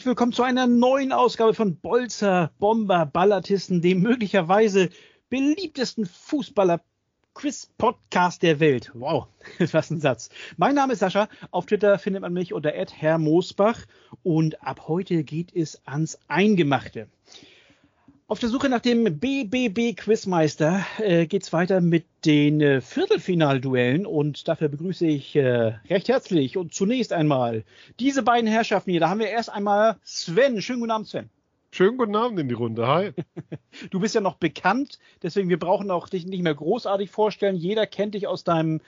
[0.00, 4.88] Herzlich willkommen zu einer neuen Ausgabe von Bolzer Bomber Ballatisten, dem möglicherweise
[5.28, 6.80] beliebtesten Fußballer
[7.34, 8.92] Quiz Podcast der Welt.
[8.94, 9.26] Wow,
[9.72, 10.30] was ein Satz.
[10.56, 11.28] Mein Name ist Sascha.
[11.50, 13.84] Auf Twitter findet man mich unter Herr Moosbach
[14.22, 17.10] und ab heute geht es ans Eingemachte.
[18.30, 24.46] Auf der Suche nach dem BBB Quizmeister äh, geht's weiter mit den äh, Viertelfinalduellen und
[24.46, 27.64] dafür begrüße ich äh, recht herzlich und zunächst einmal
[27.98, 29.00] diese beiden Herrschaften hier.
[29.00, 30.62] Da haben wir erst einmal Sven.
[30.62, 31.28] Schönen guten Abend, Sven.
[31.72, 32.86] Schönen guten Abend in die Runde.
[32.86, 33.10] Hi.
[33.90, 37.56] Du bist ja noch bekannt, deswegen wir brauchen auch dich nicht mehr großartig vorstellen.
[37.56, 38.80] Jeder kennt dich aus deinem,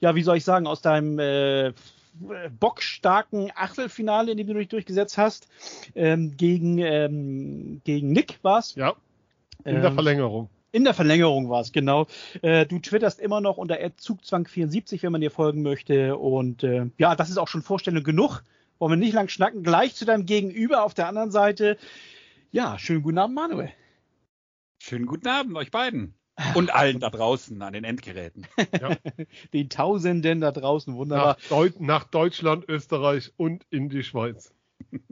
[0.00, 1.74] ja, wie soll ich sagen, aus deinem äh,
[2.58, 5.48] bockstarken Achtelfinale, in dem du dich durchgesetzt hast,
[5.94, 8.74] ähm, gegen, ähm, gegen Nick war's.
[8.74, 8.94] Ja.
[9.64, 10.48] In ähm, der Verlängerung.
[10.70, 12.06] In der Verlängerung war es, genau.
[12.42, 16.16] Äh, du twitterst immer noch unter Zugzwang74, wenn man dir folgen möchte.
[16.16, 18.42] Und äh, ja, das ist auch schon Vorstellung genug.
[18.78, 19.62] Wollen wir nicht lang schnacken.
[19.62, 21.78] Gleich zu deinem Gegenüber auf der anderen Seite.
[22.50, 23.72] Ja, schönen guten Abend, Manuel.
[24.78, 26.17] Schönen guten Abend euch beiden.
[26.54, 28.46] Und allen da draußen an den Endgeräten.
[28.80, 28.96] Ja.
[29.52, 31.36] Den Tausenden da draußen, wunderbar.
[31.40, 34.54] Nach, Deu nach, Deutschland, Österreich und in die Schweiz.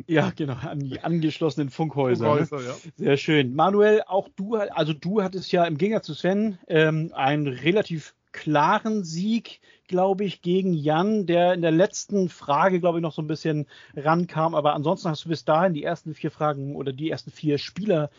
[0.06, 2.34] Ja, genau, an die angeschlossenen Funkhäuser.
[2.34, 2.46] Ne?
[2.46, 2.74] Funkhäuser ne?
[2.84, 2.92] ja.
[2.96, 3.54] Sehr schön.
[3.54, 9.02] Manuel, auch du, also du hattest ja im Gegensatz zu Sven ähm, einen relativ klaren
[9.02, 13.26] Sieg, glaube ich, gegen Jan, der in der letzten Frage, glaube ich, noch so ein
[13.26, 14.54] bisschen rankam.
[14.54, 18.10] Aber ansonsten hast du bis dahin die ersten vier Fragen oder die ersten vier Spieler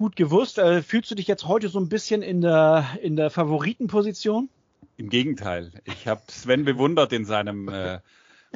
[0.00, 0.56] gut gewusst.
[0.56, 4.48] Äh, fühlst du dich jetzt heute so ein bisschen in der, in der Favoritenposition?
[4.96, 5.72] Im Gegenteil.
[5.84, 7.98] Ich habe Sven bewundert in seinem äh,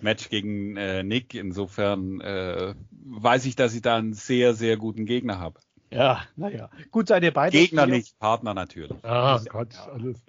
[0.01, 1.35] Match gegen äh, Nick.
[1.35, 5.61] Insofern äh, weiß ich, dass ich da einen sehr, sehr guten Gegner habe.
[5.95, 6.71] Ja, naja.
[6.91, 7.57] Gut, seid ihr beide.
[7.57, 8.99] Gegner nicht, Partner natürlich.
[9.05, 10.21] Ah, Gott, ja, alles.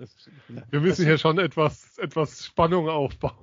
[0.70, 3.34] Wir müssen hier schon etwas, etwas Spannung aufbauen.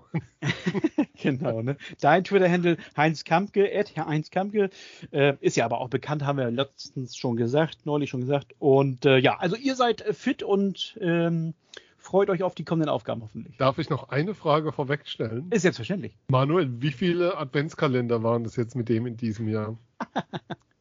[1.21, 1.77] genau, ne?
[2.01, 4.71] Dein Twitter-Handle Heinz Kampke, Ed, Herr Heinz Kampke,
[5.11, 8.55] äh, ist ja aber auch bekannt, haben wir letztens schon gesagt, neulich schon gesagt.
[8.61, 11.55] Und äh, ja, also ihr seid fit und ähm,
[11.99, 13.57] freut euch auf die kommenden Aufgaben hoffentlich.
[13.57, 15.49] Darf ich noch eine Frage vorwegstellen?
[15.51, 16.17] Ist selbstverständlich.
[16.29, 19.77] Manuel, wie viele Adventskalender waren das jetzt mit dem in diesem Jahr?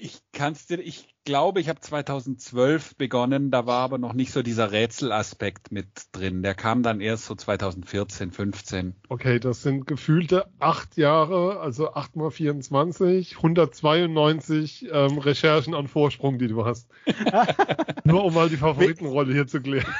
[0.00, 4.42] Ich kann's dir, ich glaube, ich habe 2012 begonnen, da war aber noch nicht so
[4.42, 6.44] dieser Rätselaspekt mit drin.
[6.44, 8.94] Der kam dann erst so 2014, 15.
[9.08, 16.38] Okay, das sind gefühlte acht Jahre, also acht mal 24, 192 ähm, Recherchen an Vorsprung,
[16.38, 16.88] die du hast.
[18.04, 19.92] Nur um mal die Favoritenrolle hier zu klären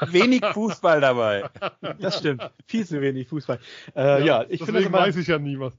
[0.00, 1.44] wenig Fußball dabei.
[1.98, 2.50] Das stimmt.
[2.66, 3.58] Viel zu wenig Fußball.
[3.94, 5.72] Äh, ja, ja, ich finde das weiß ich ja nie was.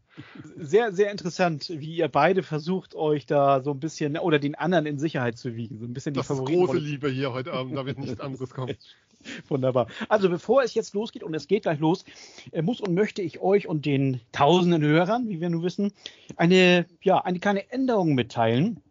[0.58, 4.86] Sehr, sehr interessant, wie ihr beide versucht, euch da so ein bisschen oder den anderen
[4.86, 5.80] in Sicherheit zu wiegen.
[5.80, 8.50] So ein bisschen die das ist große Liebe hier heute Abend, da wird nichts anderes
[8.50, 8.76] kommen.
[9.48, 9.88] Wunderbar.
[10.10, 12.06] Also bevor es jetzt losgeht und es geht gleich los,
[12.52, 15.94] äh, muss und möchte ich euch und den tausenden Hörern, wie wir nun wissen,
[16.36, 18.82] eine, ja, eine kleine Änderung mitteilen.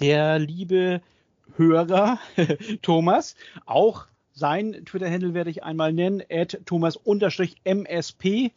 [0.00, 1.00] Der liebe
[1.56, 2.18] Hörer
[2.82, 3.36] Thomas,
[3.66, 8.50] auch sein Twitter-Handle werde ich einmal nennen, at thomas-msp, äh,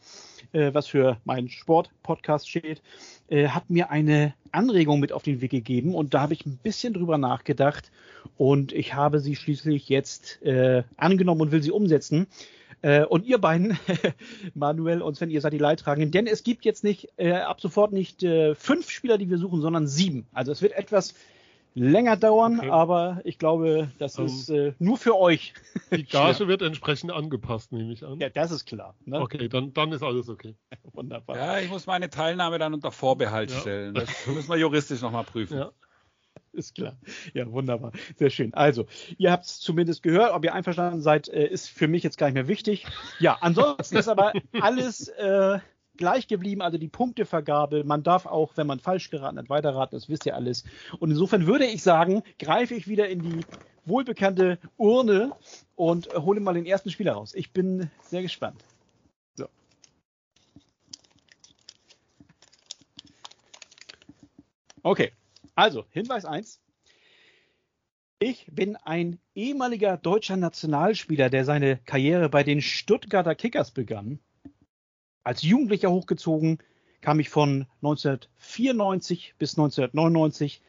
[0.74, 2.82] was für meinen Sport-Podcast steht,
[3.28, 6.58] äh, hat mir eine Anregung mit auf den Weg gegeben und da habe ich ein
[6.62, 7.90] bisschen drüber nachgedacht
[8.36, 12.26] und ich habe sie schließlich jetzt äh, angenommen und will sie umsetzen.
[12.82, 13.78] Äh, und ihr beiden,
[14.54, 17.92] Manuel und Sven, ihr seid die Leidtragenden, denn es gibt jetzt nicht äh, ab sofort
[17.92, 20.26] nicht äh, fünf Spieler, die wir suchen, sondern sieben.
[20.32, 21.14] Also es wird etwas
[21.76, 22.70] länger dauern, okay.
[22.70, 25.52] aber ich glaube, das um, ähm, ist äh, nur für euch.
[25.92, 28.18] Die Gage wird entsprechend angepasst, nehme ich an.
[28.18, 28.94] Ja, das ist klar.
[29.04, 29.20] Ne?
[29.20, 30.56] Okay, dann, dann ist alles okay.
[30.92, 31.36] Wunderbar.
[31.36, 33.60] Ja, ich muss meine Teilnahme dann unter Vorbehalt ja.
[33.60, 33.94] stellen.
[33.94, 35.58] Das müssen wir juristisch nochmal prüfen.
[35.58, 35.72] Ja.
[36.52, 36.96] Ist klar.
[37.34, 37.92] Ja, wunderbar.
[38.16, 38.54] Sehr schön.
[38.54, 38.86] Also,
[39.18, 40.32] ihr habt es zumindest gehört.
[40.32, 42.86] Ob ihr einverstanden seid, äh, ist für mich jetzt gar nicht mehr wichtig.
[43.20, 45.58] Ja, ansonsten ist aber alles äh,
[45.98, 47.84] gleich geblieben, also die Punktevergabe.
[47.84, 50.64] Man darf auch, wenn man falsch geraten hat, weiterraten, das wisst ihr alles.
[50.98, 53.40] Und insofern würde ich sagen, greife ich wieder in die
[53.84, 55.32] wohlbekannte Urne
[55.74, 57.34] und hole mal den ersten Spieler raus.
[57.34, 58.64] Ich bin sehr gespannt.
[59.34, 59.48] So.
[64.82, 65.12] Okay,
[65.54, 66.60] also Hinweis 1.
[68.18, 74.20] Ich bin ein ehemaliger deutscher Nationalspieler, der seine Karriere bei den Stuttgarter Kickers begann
[75.26, 76.58] als Jugendlicher hochgezogen,
[77.00, 80.62] kam ich von 1994 bis 1999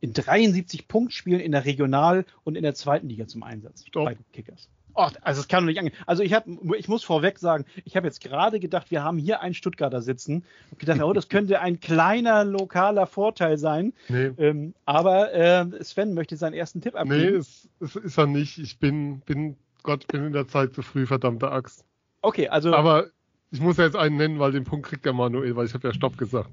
[0.00, 4.04] in 73 Punktspielen in der Regional- und in der zweiten Liga zum Einsatz Stopp.
[4.04, 4.68] bei Kickers.
[4.94, 5.96] Oh, also es kann doch nicht angehen.
[6.06, 9.40] Also ich habe, ich muss vorweg sagen, ich habe jetzt gerade gedacht, wir haben hier
[9.40, 10.44] einen Stuttgarter sitzen.
[10.70, 13.92] Und gedacht, oh, das könnte ein kleiner lokaler Vorteil sein.
[14.08, 14.30] Nee.
[14.38, 17.32] Ähm, aber äh, Sven möchte seinen ersten Tipp abgeben.
[17.32, 18.58] Nee, es, es ist er nicht.
[18.58, 21.84] Ich bin, bin, Gott, bin in der Zeit zu früh, verdammte Axt.
[22.22, 22.72] Okay, also.
[22.72, 23.10] Aber
[23.54, 25.86] Ich muss ja jetzt einen nennen, weil den Punkt kriegt der Manuel, weil ich habe
[25.86, 26.50] ja Stopp gesagt.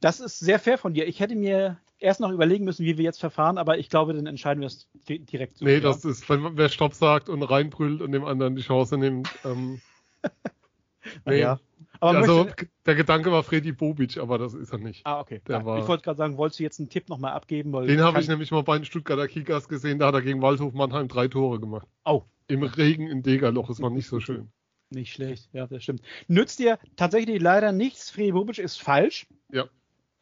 [0.00, 1.08] Das ist sehr fair von dir.
[1.08, 4.26] Ich hätte mir erst noch überlegen müssen, wie wir jetzt verfahren, aber ich glaube, dann
[4.26, 5.64] entscheiden wir es direkt so.
[5.64, 5.80] Nee, ja.
[5.80, 9.30] das ist, wenn wer Stopp sagt und reinbrüllt und dem anderen die Chance nimmt.
[9.46, 9.80] Ähm,
[11.24, 11.40] nee.
[11.40, 11.58] Ja.
[12.00, 12.68] Aber also möchte...
[12.84, 15.06] der Gedanke war Freddy Bobic, aber das ist er nicht.
[15.06, 15.40] Ah, okay.
[15.48, 15.78] Ja, war...
[15.78, 17.72] Ich wollte gerade sagen, wolltest du jetzt einen Tipp nochmal abgeben?
[17.86, 20.74] den habe ich nämlich mal bei den Stuttgarter Kickers gesehen, da hat er gegen Waldhof
[20.74, 21.88] Mannheim drei Tore gemacht.
[22.04, 22.24] Oh.
[22.48, 24.50] Im Regen in Degerloch, das war nicht so schön.
[24.94, 26.02] Nicht schlecht, ja, das stimmt.
[26.28, 28.10] Nützt dir tatsächlich leider nichts.
[28.10, 29.26] Freddy Bobic ist falsch.
[29.50, 29.68] Ja.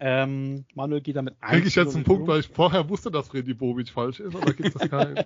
[0.02, 1.50] Ähm, Manuel geht damit ein.
[1.56, 4.54] Kriege ich jetzt einen Punkt, weil ich vorher wusste, dass Freddy Bobic falsch ist, oder
[4.54, 5.24] gibt es keinen?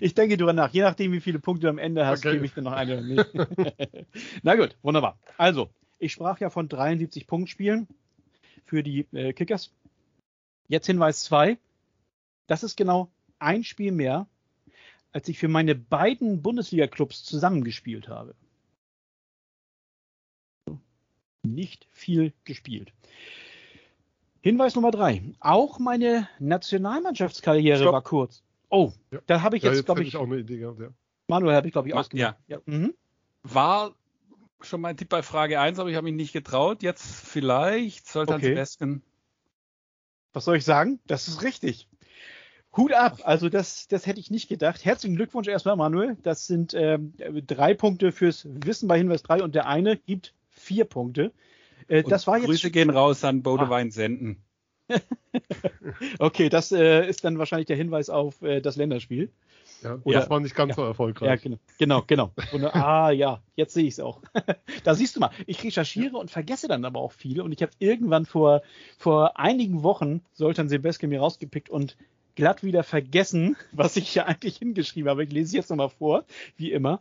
[0.00, 0.70] ich denke drüber nach.
[0.70, 2.36] Je nachdem, wie viele Punkte du am Ende hast, okay.
[2.36, 3.26] gebe ich dir noch eine oder nicht.
[4.42, 5.18] Na gut, wunderbar.
[5.36, 5.68] Also,
[5.98, 7.86] ich sprach ja von 73 Punktspielen
[8.64, 9.70] für die äh, Kickers.
[10.66, 11.58] Jetzt Hinweis 2.
[12.46, 14.26] Das ist genau ein Spiel mehr,
[15.12, 18.34] als ich für meine beiden Bundesliga-Clubs zusammengespielt habe.
[21.44, 22.92] Nicht viel gespielt.
[24.40, 25.22] Hinweis Nummer drei.
[25.40, 27.92] Auch meine Nationalmannschaftskarriere Stopp.
[27.92, 28.42] war kurz.
[28.68, 29.20] Oh, ja.
[29.26, 30.88] da habe ich jetzt, ja, jetzt glaube ich, ich, auch eine Idee gehabt, ja.
[31.28, 32.36] Manuel habe ich, glaube ich, ausgemacht.
[32.48, 32.56] Ja.
[32.56, 32.62] ja.
[32.66, 32.94] Mhm.
[33.42, 33.94] War
[34.60, 36.82] schon mein Tipp bei Frage 1, aber ich habe mich nicht getraut.
[36.82, 38.56] Jetzt vielleicht sollte okay.
[38.56, 38.78] Hans
[40.32, 41.00] Was soll ich sagen?
[41.06, 41.88] Das ist richtig.
[42.76, 44.84] Hut ab, also das, das hätte ich nicht gedacht.
[44.84, 46.16] Herzlichen Glückwunsch erstmal, Manuel.
[46.22, 47.14] Das sind ähm,
[47.46, 51.32] drei Punkte fürs Wissen bei Hinweis 3 und der eine gibt vier Punkte.
[51.88, 53.90] Äh, das war jetzt Grüße gehen raus an Bodewein ah.
[53.90, 54.42] senden.
[56.18, 59.30] okay, das äh, ist dann wahrscheinlich der Hinweis auf äh, das Länderspiel.
[59.82, 61.28] Ja, Oder, das war nicht ganz ja, so erfolgreich.
[61.28, 62.02] Ja, genau, genau.
[62.06, 62.32] genau.
[62.52, 64.22] Und, ah ja, jetzt sehe ich es auch.
[64.84, 67.40] da siehst du mal, ich recherchiere und vergesse dann aber auch viel.
[67.40, 68.62] Und ich habe irgendwann vor,
[68.98, 71.96] vor einigen Wochen Soltan Sebeske mir rausgepickt und
[72.34, 75.24] glatt wieder vergessen, was ich hier eigentlich hingeschrieben habe.
[75.24, 76.24] Ich lese es jetzt nochmal vor,
[76.56, 77.00] wie immer.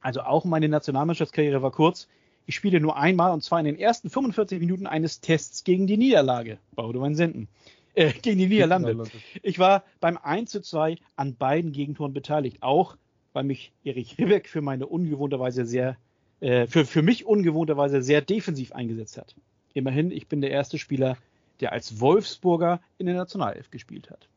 [0.00, 2.08] Also auch meine Nationalmannschaftskarriere war kurz.
[2.46, 5.96] Ich spiele nur einmal und zwar in den ersten 45 Minuten eines Tests gegen die
[5.96, 6.58] Niederlage.
[6.74, 7.48] Baudewein Senden.
[7.94, 9.04] Äh, gegen die Niederlande.
[9.42, 12.62] Ich war beim 1 zu 2 an beiden Gegentoren beteiligt.
[12.62, 12.96] Auch
[13.32, 15.96] weil mich Erich Ribbeck für meine ungewohnterweise sehr,
[16.40, 19.34] äh, für, für mich ungewohnterweise sehr defensiv eingesetzt hat.
[19.74, 21.16] Immerhin, ich bin der erste Spieler,
[21.60, 24.28] der als Wolfsburger in der Nationalelf gespielt hat.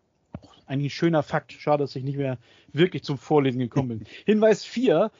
[0.68, 1.54] Ein schöner Fakt.
[1.54, 2.38] Schade, dass ich nicht mehr
[2.74, 4.08] wirklich zum Vorlesen gekommen bin.
[4.26, 5.12] Hinweis 4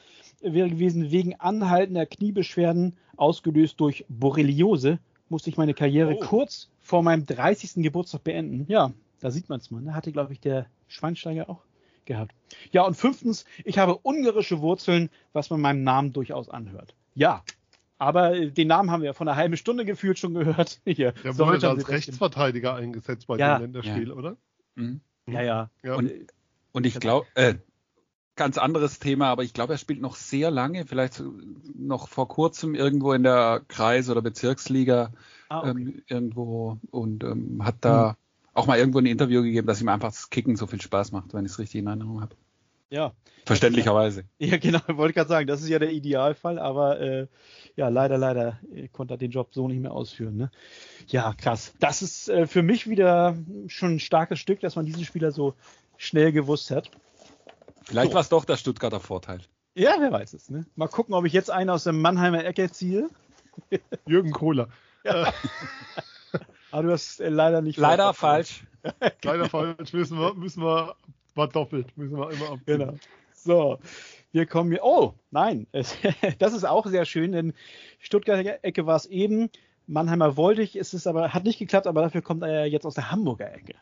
[0.52, 4.98] wäre gewesen, wegen anhaltender Kniebeschwerden, ausgelöst durch Borreliose,
[5.28, 6.20] musste ich meine Karriere oh.
[6.20, 7.82] kurz vor meinem 30.
[7.82, 8.66] Geburtstag beenden.
[8.68, 9.82] Ja, da sieht man es mal.
[9.82, 9.94] Ne?
[9.94, 11.62] Hatte, glaube ich, der Schweinsteiger auch
[12.04, 12.34] gehabt.
[12.70, 16.94] Ja, und fünftens, ich habe ungarische Wurzeln, was man meinem Namen durchaus anhört.
[17.14, 17.42] Ja,
[17.98, 20.80] aber den Namen haben wir von einer halben Stunde gefühlt schon gehört.
[20.86, 23.58] Hier, der wurde als Rechtsverteidiger eingesetzt bei ja.
[23.58, 24.14] dem Länderspiel, ja.
[24.14, 24.36] oder?
[24.74, 25.00] Mhm.
[25.26, 25.70] Ja, ja.
[25.82, 25.94] ja.
[25.94, 26.12] Und,
[26.72, 27.54] und ich glaube, äh,
[28.36, 31.22] ganz anderes Thema, aber ich glaube, er spielt noch sehr lange, vielleicht
[31.74, 35.12] noch vor kurzem irgendwo in der Kreis- oder Bezirksliga
[35.48, 35.70] ah, okay.
[35.70, 38.16] ähm, irgendwo und ähm, hat da hm.
[38.54, 41.34] auch mal irgendwo ein Interview gegeben, dass ihm einfach das Kicken so viel Spaß macht,
[41.34, 42.36] wenn ich es richtig in Erinnerung habe.
[42.90, 43.12] Ja.
[43.44, 44.24] Verständlicherweise.
[44.38, 47.26] Ja, genau, wollte gerade sagen, das ist ja der Idealfall, aber äh,
[47.74, 50.36] ja, leider, leider äh, konnte er den Job so nicht mehr ausführen.
[50.36, 50.50] Ne?
[51.08, 51.74] Ja, krass.
[51.80, 55.54] Das ist äh, für mich wieder schon ein starkes Stück, dass man diesen Spieler so
[55.96, 56.90] schnell gewusst hat.
[57.86, 58.14] Vielleicht so.
[58.14, 59.40] war es doch der Stuttgarter Vorteil.
[59.74, 60.50] Ja, wer weiß es.
[60.50, 60.66] Ne?
[60.74, 63.08] Mal gucken, ob ich jetzt einen aus der Mannheimer Ecke ziehe.
[64.06, 64.68] Jürgen Kohler.
[65.04, 65.32] Ja.
[66.72, 67.76] Aber du hast äh, leider nicht.
[67.76, 68.64] Leider falsch.
[69.22, 69.92] leider falsch.
[69.92, 70.96] Müssen wir, müssen wir
[71.34, 71.96] mal doppelt.
[71.96, 72.78] Müssen wir immer abziehen.
[72.78, 72.94] Genau.
[73.34, 73.78] So.
[74.32, 74.82] Wir kommen hier.
[74.82, 75.66] Oh, nein.
[75.72, 77.54] das ist auch sehr schön, denn
[78.00, 79.50] Stuttgarter Ecke war es eben.
[79.86, 82.94] Mannheimer wollte ich, ist es aber, hat nicht geklappt, aber dafür kommt er jetzt aus
[82.94, 83.76] der Hamburger Ecke.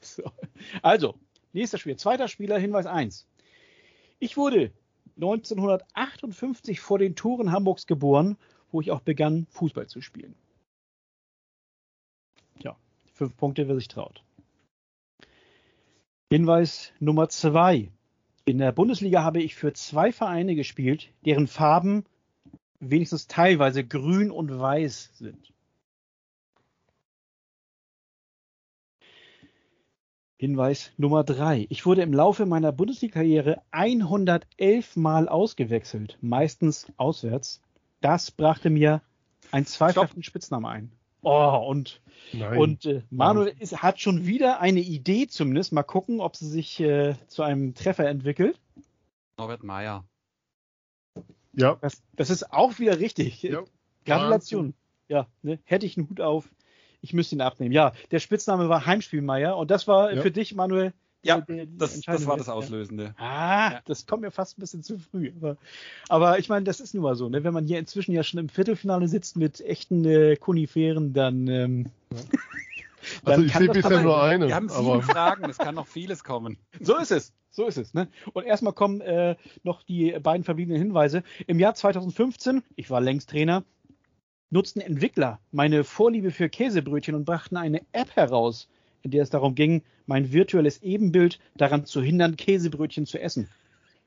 [0.00, 0.24] so.
[0.82, 1.14] Also,
[1.56, 3.26] Nächster Spiel, zweiter Spieler, Hinweis 1.
[4.18, 4.72] Ich wurde
[5.16, 8.36] 1958 vor den Toren Hamburgs geboren,
[8.70, 10.34] wo ich auch begann, Fußball zu spielen.
[12.60, 12.76] Ja,
[13.12, 14.22] fünf Punkte, wer sich traut.
[16.30, 17.90] Hinweis Nummer 2.
[18.46, 22.04] In der Bundesliga habe ich für zwei Vereine gespielt, deren Farben
[22.80, 25.52] wenigstens teilweise grün und weiß sind.
[30.38, 31.66] Hinweis Nummer drei.
[31.70, 37.62] Ich wurde im Laufe meiner Bundesliga-Karriere 111 Mal ausgewechselt, meistens auswärts.
[38.02, 39.00] Das brachte mir
[39.50, 40.92] einen zweifelhaften Spitznamen ein.
[41.22, 42.02] Oh, und,
[42.34, 45.72] und äh, Manuel ist, hat schon wieder eine Idee zumindest.
[45.72, 48.60] Mal gucken, ob sie sich äh, zu einem Treffer entwickelt.
[49.38, 50.04] Norbert Meyer.
[51.54, 51.76] Ja.
[51.80, 53.42] Das, das ist auch wieder richtig.
[53.42, 53.64] Ja.
[54.04, 54.74] Gratulation.
[55.08, 55.58] Ja, ne?
[55.64, 56.50] hätte ich einen Hut auf
[57.00, 57.72] ich müsste ihn abnehmen.
[57.72, 60.22] Ja, der Spitzname war Heimspielmeier und das war ja.
[60.22, 63.14] für dich, Manuel, Ja, der, das, das, war das Auslösende.
[63.18, 63.80] Ah, ja.
[63.84, 65.32] das kommt mir fast ein bisschen zu früh.
[65.36, 65.56] Aber,
[66.08, 67.28] aber ich meine, das ist nun mal so.
[67.28, 67.42] Ne?
[67.42, 71.48] Wenn man hier inzwischen ja schon im Viertelfinale sitzt mit echten äh, Koniferen, dann.
[71.48, 71.86] Ähm,
[73.24, 74.46] also ich sehe bisher nur eine.
[74.46, 76.58] Wir haben sieben Fragen, es kann noch vieles kommen.
[76.80, 77.32] So ist es.
[77.50, 77.94] So ist es.
[77.94, 78.08] Ne?
[78.34, 81.22] Und erstmal kommen äh, noch die beiden verbliebenen Hinweise.
[81.46, 83.64] Im Jahr 2015, ich war längst Trainer,
[84.50, 88.68] nutzten Entwickler meine Vorliebe für Käsebrötchen und brachten eine App heraus,
[89.02, 93.48] in der es darum ging, mein virtuelles Ebenbild daran zu hindern, Käsebrötchen zu essen.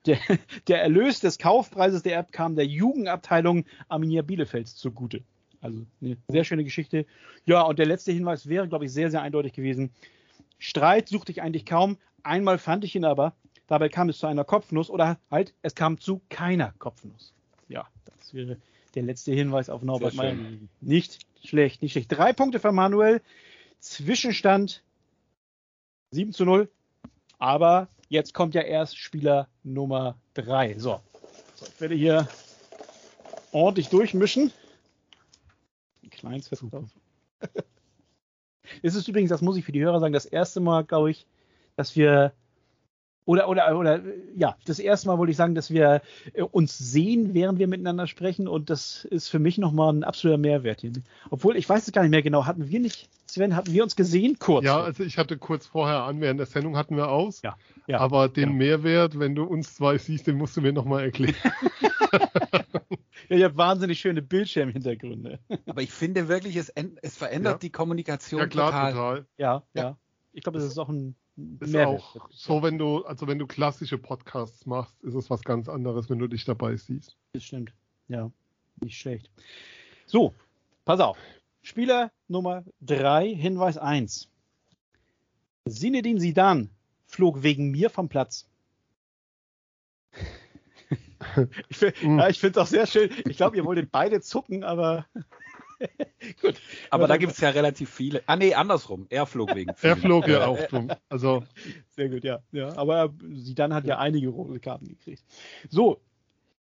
[0.06, 0.18] Der,
[0.68, 5.24] der Erlös des Kaufpreises der App kam der Jugendabteilung Arminia Bielefelds zugute.
[5.62, 7.06] Also eine sehr schöne Geschichte.
[7.46, 9.92] Ja, und der letzte Hinweis wäre, glaube ich, sehr, sehr eindeutig gewesen.
[10.58, 11.98] Streit suchte ich eigentlich kaum.
[12.24, 13.34] Einmal fand ich ihn aber.
[13.68, 17.34] Dabei kam es zu einer Kopfnuss oder halt, es kam zu keiner Kopfnuss.
[17.68, 18.58] Ja, das wäre
[18.96, 20.36] der letzte Hinweis auf Norbert Meyer.
[20.82, 22.12] Nicht schlecht, nicht schlecht.
[22.12, 23.22] Drei Punkte für Manuel.
[23.80, 24.84] Zwischenstand
[26.12, 26.70] 7 zu 0.
[27.38, 30.78] Aber jetzt kommt ja erst Spieler Nummer 3.
[30.78, 31.02] So.
[31.56, 32.28] so, ich werde hier
[33.52, 34.52] ordentlich durchmischen.
[36.10, 36.90] Kleins drauf.
[38.84, 41.26] es ist übrigens, das muss ich für die Hörer sagen, das erste Mal, glaube ich,
[41.78, 42.34] dass wir
[43.30, 44.02] oder, oder, oder,
[44.36, 46.02] ja, das erste Mal wollte ich sagen, dass wir
[46.34, 48.48] äh, uns sehen, während wir miteinander sprechen.
[48.48, 50.94] Und das ist für mich nochmal ein absoluter Mehrwert hier.
[51.30, 52.48] Obwohl, ich weiß es gar nicht mehr genau.
[52.48, 54.66] Hatten wir nicht, Sven, hatten wir uns gesehen kurz?
[54.66, 57.44] Ja, also ich hatte kurz vorher an, während der Sendung hatten wir aus.
[57.44, 57.56] Ja.
[57.86, 58.58] ja aber den genau.
[58.58, 61.36] Mehrwert, wenn du uns zwei siehst, den musst du mir nochmal erklären.
[63.30, 65.38] ja, ihr habt wahnsinnig schöne Bildschirmhintergründe.
[65.68, 67.60] Aber ich finde wirklich, es, es verändert ja.
[67.60, 68.92] die Kommunikation ja, klar, total.
[68.94, 69.26] total.
[69.38, 69.98] Ja, ja.
[70.34, 71.16] Ich glaube, das ist auch ein
[71.60, 72.02] ist Mehrwert.
[72.02, 76.10] auch so, wenn du, also wenn du klassische Podcasts machst, ist es was ganz anderes,
[76.10, 77.16] wenn du dich dabei siehst.
[77.34, 77.74] Das stimmt.
[78.08, 78.32] Ja,
[78.82, 79.30] nicht schlecht.
[80.06, 80.34] So,
[80.86, 81.18] pass auf.
[81.62, 84.30] Spieler Nummer 3, Hinweis 1.
[85.66, 86.70] Sinedin Sidan
[87.06, 88.48] flog wegen mir vom Platz.
[91.70, 93.12] ich, ja, ich finde es auch sehr schön.
[93.28, 95.06] Ich glaube, ihr wolltet beide zucken, aber
[96.42, 96.56] Gut.
[96.92, 98.24] Aber da gibt es ja relativ viele.
[98.26, 99.08] Ah, nee, andersrum.
[99.10, 99.72] Er flog wegen.
[99.82, 100.92] er flog ja auch drum.
[101.10, 101.44] Also.
[101.90, 102.40] Sehr gut, ja.
[102.52, 102.76] ja.
[102.78, 105.24] Aber sie dann hat ja einige rote Karten gekriegt.
[105.70, 106.02] So,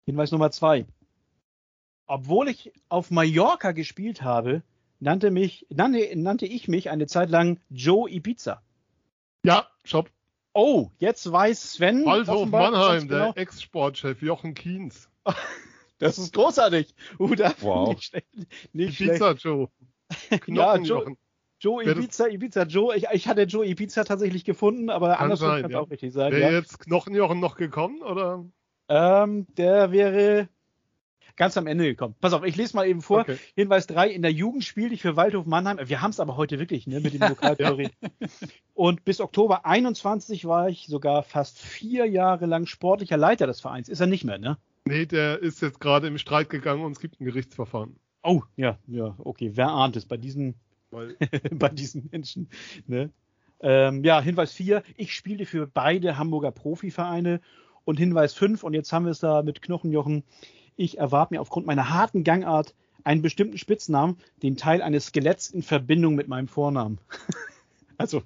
[0.08, 0.87] Hinweis Nummer zwei.
[2.06, 4.62] Obwohl ich auf Mallorca gespielt habe,
[5.00, 8.62] nannte, mich, nannte, nannte ich mich eine Zeit lang Joe Ibiza.
[9.44, 10.11] Ja, Shop.
[10.54, 12.06] Oh, jetzt weiß Sven.
[12.06, 13.32] Waldhof Mannheim, genau.
[13.32, 15.08] der Ex-Sportchef Jochen Kienz.
[16.00, 16.94] Das ist großartig.
[17.18, 17.30] Uh,
[17.61, 17.88] wow.
[17.88, 18.26] Nicht schlecht.
[18.73, 19.42] Nicht Ibiza schlecht.
[19.42, 19.68] Joe.
[20.47, 20.76] Ja,
[21.61, 22.97] Joe, Ibiza, Ibiza Joe.
[22.97, 25.80] Ich, ich, hatte Joe Ibiza tatsächlich gefunden, aber andersrum kann es ja.
[25.80, 26.32] auch richtig sein.
[26.32, 26.58] Wäre ja.
[26.58, 28.44] jetzt Knochenjochen noch gekommen, oder?
[28.88, 30.49] Ähm, der wäre
[31.38, 32.14] ganz am Ende gekommen.
[32.20, 33.20] Pass auf, ich lese mal eben vor.
[33.20, 33.38] Okay.
[33.54, 35.78] Hinweis 3, in der Jugend spielte ich für Waldhof Mannheim.
[35.82, 37.90] Wir haben es aber heute wirklich ne, mit dem Lokaltheorie.
[38.75, 43.88] Und bis Oktober 21 war ich sogar fast vier Jahre lang sportlicher Leiter des Vereins.
[43.88, 44.58] Ist er nicht mehr, ne?
[44.85, 47.97] Nee, der ist jetzt gerade im Streit gegangen und es gibt ein Gerichtsverfahren.
[48.22, 49.52] Oh, ja, ja, okay.
[49.54, 50.54] Wer ahnt es bei diesen,
[51.50, 52.48] bei diesen Menschen?
[52.87, 53.10] Ne?
[53.60, 57.40] Ähm, ja, Hinweis 4, ich spielte für beide Hamburger Profivereine.
[57.84, 60.22] Und Hinweis 5, und jetzt haben wir es da mit Knochenjochen,
[60.76, 65.62] ich erwarb mir aufgrund meiner harten Gangart einen bestimmten Spitznamen, den Teil eines Skeletts in
[65.62, 66.98] Verbindung mit meinem Vornamen.
[67.96, 68.22] also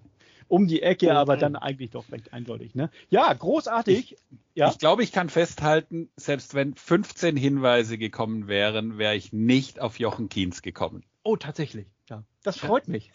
[0.52, 2.74] um die Ecke, aber dann eigentlich doch recht eindeutig.
[2.74, 2.90] Ne?
[3.08, 4.12] Ja, großartig.
[4.12, 4.18] Ich,
[4.52, 4.68] ja.
[4.68, 9.98] ich glaube, ich kann festhalten, selbst wenn 15 Hinweise gekommen wären, wäre ich nicht auf
[9.98, 11.04] Jochen Kienz gekommen.
[11.22, 11.86] Oh, tatsächlich.
[12.10, 12.92] Ja, das freut ja.
[12.92, 13.12] mich.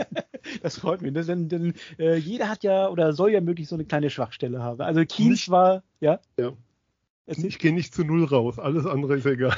[0.62, 1.12] das freut mich.
[1.12, 4.80] Denn, denn äh, jeder hat ja oder soll ja möglich so eine kleine Schwachstelle haben.
[4.80, 6.20] Also Kienz nicht, war, ja.
[6.38, 6.54] ja.
[7.26, 9.54] Ich gehe nicht zu null raus, alles andere ist egal.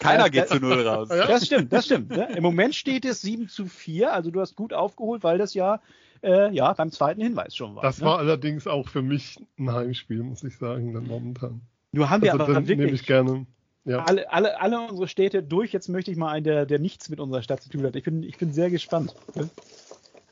[0.00, 1.10] Keiner geht zu null raus.
[1.10, 2.10] Das stimmt, das stimmt.
[2.10, 2.28] Ne?
[2.34, 5.80] Im Moment steht es 7 zu 4, also du hast gut aufgeholt, weil das ja
[6.22, 7.82] äh, ja, beim zweiten Hinweis schon war.
[7.82, 8.06] Das ne?
[8.06, 11.62] war allerdings auch für mich ein Heimspiel, muss ich sagen, dann momentan.
[11.92, 13.46] Nur haben wir also aber dann wirklich ich gerne,
[13.84, 14.04] ja.
[14.04, 15.72] alle, alle, alle unsere Städte durch.
[15.72, 17.96] Jetzt möchte ich mal einen, der, der nichts mit unserer Stadt zu tun hat.
[17.96, 19.14] Ich bin, ich bin sehr gespannt.
[19.34, 19.50] Ne?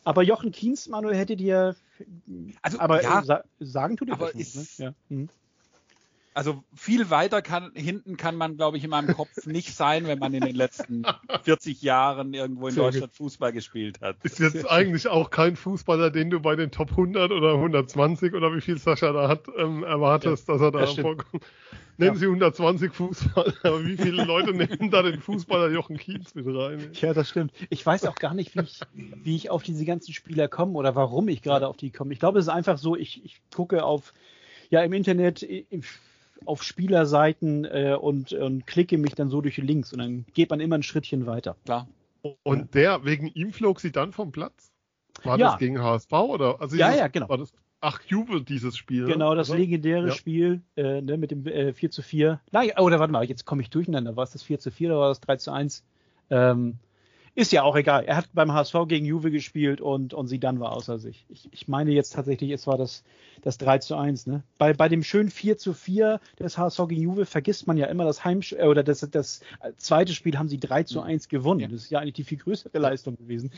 [0.04, 1.75] Aber Jochen Kienz, Manuel, hätte dir.
[2.62, 4.95] Also, aber ja, äh, sa sagen tut dir aber das nicht, ist, ne?
[5.09, 5.16] ja.
[5.16, 5.28] mhm
[6.38, 10.21] also viel weiter kann, hinten kann man, glaube ich, in meinem Kopf nicht sein, wenn
[10.21, 11.02] man in den letzten
[11.42, 14.18] 40 Jahren irgendwo in Deutschland Fußball gespielt hat.
[14.23, 18.54] Ist jetzt eigentlich auch kein Fußballer, den du bei den Top 100 oder 120 oder
[18.54, 21.45] wie viel Sascha da hat, ähm, erwartest, ja, dass er da vorkommt.
[21.97, 22.21] Nennen ja.
[22.21, 26.92] Sie 120 Fußballer, aber wie viele Leute nehmen da den Fußballer Jochen Kienz mit rein?
[26.95, 27.52] Ja, das stimmt.
[27.68, 28.80] Ich weiß auch gar nicht, wie ich,
[29.25, 32.12] wie ich auf diese ganzen Spieler komme oder warum ich gerade auf die komme.
[32.12, 34.14] Ich glaube, es ist einfach so, ich, ich gucke auf,
[34.71, 35.42] ja, im Internet,
[36.45, 40.50] auf Spielerseiten äh, und, und klicke mich dann so durch die Links und dann geht
[40.50, 41.57] man immer ein Schrittchen weiter.
[41.64, 41.88] Klar.
[42.42, 44.73] Und der, wegen ihm flog sie dann vom Platz?
[45.23, 45.50] War ja.
[45.50, 46.61] das gegen HSV oder?
[46.61, 47.28] Also ja, ja, genau.
[47.28, 49.07] War das, Ach, Juve, dieses Spiel.
[49.07, 49.59] Genau, das oder?
[49.61, 50.12] legendäre ja.
[50.12, 52.40] Spiel äh, ne, mit dem äh, 4 zu 4.
[52.50, 54.16] Nein, oder warte mal, jetzt komme ich durcheinander.
[54.16, 55.85] War es das 4 zu 4 oder war das 3 zu 1?
[56.30, 56.78] Ähm,
[57.38, 58.04] ist ja auch egal.
[58.04, 61.25] Er hat beim HSV gegen Juve gespielt und, und sie dann war außer sich.
[61.28, 63.04] Ich, ich meine jetzt tatsächlich, es war das,
[63.42, 64.26] das 3 zu 1.
[64.26, 64.42] Ne?
[64.59, 68.04] Bei, bei dem schönen 4 zu 4 des HSV gegen Juve vergisst man ja immer
[68.04, 69.40] das Heimspiel, äh, oder das, das
[69.76, 71.71] zweite Spiel haben sie 3 zu 1 gewonnen.
[71.71, 73.52] Das ist ja eigentlich die viel größere Leistung gewesen.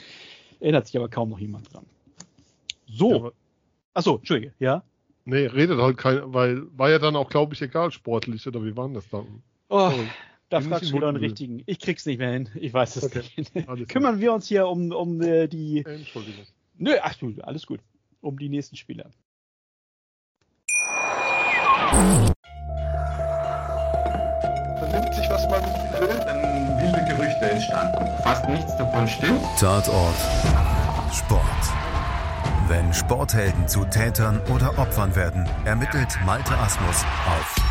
[0.61, 1.87] Erinnert sich aber kaum noch jemand dran.
[2.87, 3.25] So.
[3.25, 3.31] Ja,
[3.95, 4.83] Achso, Entschuldige, ja?
[5.25, 8.77] Nee, redet halt kein, weil war ja dann auch, glaube ich, egal sportlich, oder wie
[8.77, 9.43] waren das dann?
[9.71, 9.91] Oh,
[10.51, 11.63] da fragst du wieder einen richtigen.
[11.67, 12.49] Ich krieg's nicht mehr hin.
[12.57, 13.23] Ich weiß es okay.
[13.37, 13.89] nicht.
[13.89, 15.85] Kümmern wir uns hier um, um äh, die.
[15.87, 16.45] Entschuldigung.
[16.77, 17.81] Nö, ach du, alles gut.
[18.21, 19.11] Um die nächsten Spieler.
[24.79, 25.63] Vernimmt sich, was man
[26.01, 26.43] will, dann
[26.83, 28.23] wilde Gerüchte entstanden.
[28.23, 29.41] Fast nichts davon stimmt.
[29.59, 30.17] Tatort.
[31.13, 31.45] Sport.
[32.69, 37.70] Wenn Sporthelden zu Tätern oder Opfern werden, ermittelt Malte Asmus auf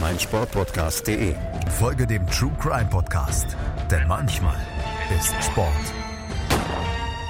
[0.00, 1.34] meinsportpodcast.de.
[1.78, 3.56] Folge dem True Crime Podcast,
[3.90, 4.56] denn manchmal
[5.16, 5.92] ist Sport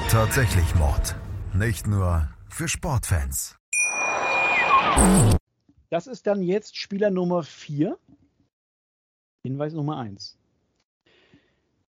[0.08, 1.14] tatsächlich Mord.
[1.52, 3.58] Nicht nur für Sportfans.
[5.90, 7.98] Das ist dann jetzt Spieler Nummer 4.
[9.42, 10.38] Hinweis Nummer 1.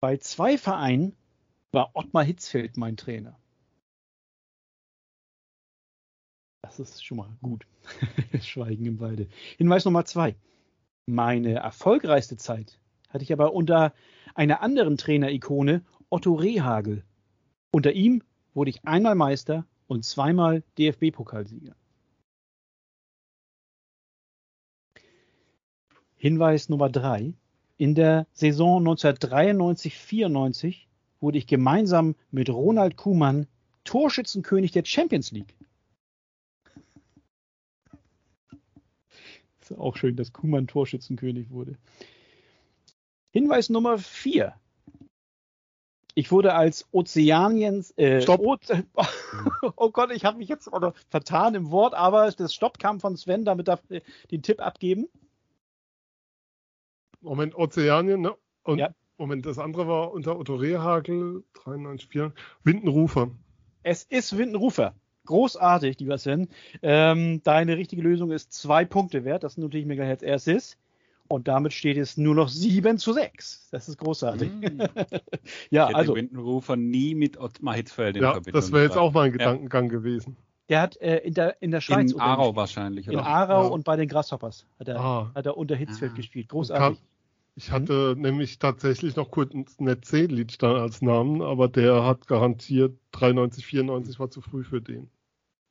[0.02, 1.16] Bei zwei Vereinen
[1.72, 3.40] war Ottmar Hitzfeld mein Trainer.
[6.62, 7.66] Das ist schon mal gut.
[8.42, 9.30] Schweigen im Walde.
[9.58, 10.36] Hinweis Nummer 2.
[11.12, 13.96] Meine erfolgreichste Zeit hatte ich aber unter
[14.36, 17.04] einer anderen Trainerikone, Otto Rehagel.
[17.72, 18.22] Unter ihm
[18.54, 21.74] wurde ich einmal Meister und zweimal DFB-Pokalsieger.
[26.16, 27.34] Hinweis Nummer drei.
[27.78, 30.86] In der Saison 1993-94
[31.22, 33.48] wurde ich gemeinsam mit Ronald Kuhmann
[33.84, 35.56] Torschützenkönig der Champions League.
[39.78, 41.78] Auch schön, dass Kuhmann Torschützenkönig wurde.
[43.32, 44.54] Hinweis Nummer 4.
[46.16, 47.92] Ich wurde als Ozeaniens.
[47.98, 48.42] Äh, Stopp.
[48.42, 48.58] O
[49.76, 50.70] oh Gott, ich habe mich jetzt
[51.10, 55.08] vertan im Wort, aber das Stopp kam von Sven, damit darf ich den Tipp abgeben.
[57.22, 58.36] Moment, Ozeanien, ne?
[58.64, 58.90] Und ja.
[59.18, 62.32] Moment, das andere war unter Otto Rehagel, 93,
[62.64, 63.32] Windenrufer.
[63.84, 64.96] Es ist Windenrufer.
[65.30, 66.48] Großartig, lieber Sven.
[66.82, 69.44] Ähm, deine richtige Lösung ist zwei Punkte wert.
[69.44, 70.76] Das notiere ich mir gleich als erstes.
[71.28, 73.70] Und damit steht es nur noch 7 zu 6.
[73.70, 74.50] Das ist großartig.
[74.50, 74.82] Mm.
[75.70, 76.16] ja, ich hätte also.
[76.16, 78.60] Windenrufer nie mit Ottmar Hitzfeld in ja, Verbindung.
[78.60, 79.92] Das wäre jetzt auch mein Gedankengang ja.
[79.92, 80.36] gewesen.
[80.68, 82.12] Der hat äh, in, der, in der Schweiz.
[82.12, 83.20] In Aarau wahrscheinlich, oder?
[83.20, 83.70] In Aarau ja.
[83.70, 85.32] und bei den Grasshoppers hat er, ah.
[85.36, 86.16] hat er unter Hitzfeld ah.
[86.16, 86.50] gespielt.
[86.50, 87.00] Großartig.
[87.56, 88.22] Ich hatte mhm.
[88.24, 94.32] nämlich tatsächlich noch kurz Netzelic dann als Namen, aber der hat garantiert 93, 94 war
[94.32, 95.12] zu früh für den.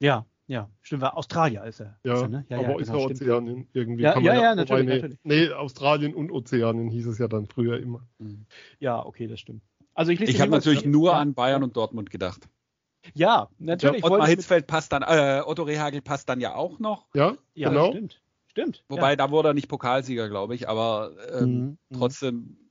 [0.01, 1.99] Ja, ja, stimmt, war Australier ist er.
[2.05, 2.47] Ja, ist er, ne?
[2.49, 4.03] ja aber ja, ist genau, er Ozeanien irgendwie.
[4.03, 5.19] Ja, ja, ja, natürlich, nee, natürlich.
[5.23, 8.07] Nee, Australien und Ozeanien hieß es ja dann früher immer.
[8.19, 8.47] Mhm.
[8.81, 9.63] Ja, okay, das stimmt.
[9.95, 12.49] Also ich, ich habe natürlich nur an Bayern und Dortmund gedacht.
[13.15, 14.03] Ja, natürlich.
[14.03, 17.07] Ja, Ottmar Hitzfeld passt dann, äh, Otto Rehagel passt dann ja auch noch.
[17.15, 17.91] Ja, ja genau.
[17.91, 18.23] stimmt.
[18.47, 18.85] Stimmt.
[18.89, 19.17] Wobei, ja.
[19.17, 21.99] da wurde er nicht Pokalsieger, glaube ich, aber ähm, mhm, mhm.
[21.99, 22.71] trotzdem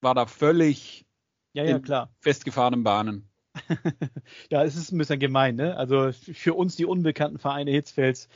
[0.00, 1.06] war da völlig
[1.52, 2.10] ja, ja, klar.
[2.20, 3.28] festgefahrenen Bahnen.
[4.50, 5.76] ja, es ist ein bisschen gemein, ne?
[5.76, 8.28] Also für uns die unbekannten Vereine Hitzfelds,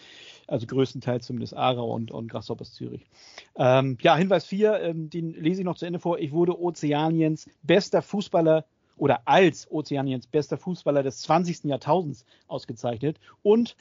[0.46, 3.06] also größtenteils zumindest Aarau und, und Grasshoppers Zürich.
[3.56, 6.18] Ähm, ja, Hinweis 4, ähm, den lese ich noch zu Ende vor.
[6.18, 8.64] Ich wurde Ozeaniens bester Fußballer
[8.96, 11.64] oder als Ozeaniens bester Fußballer des 20.
[11.64, 13.18] Jahrtausends ausgezeichnet.
[13.42, 13.76] Und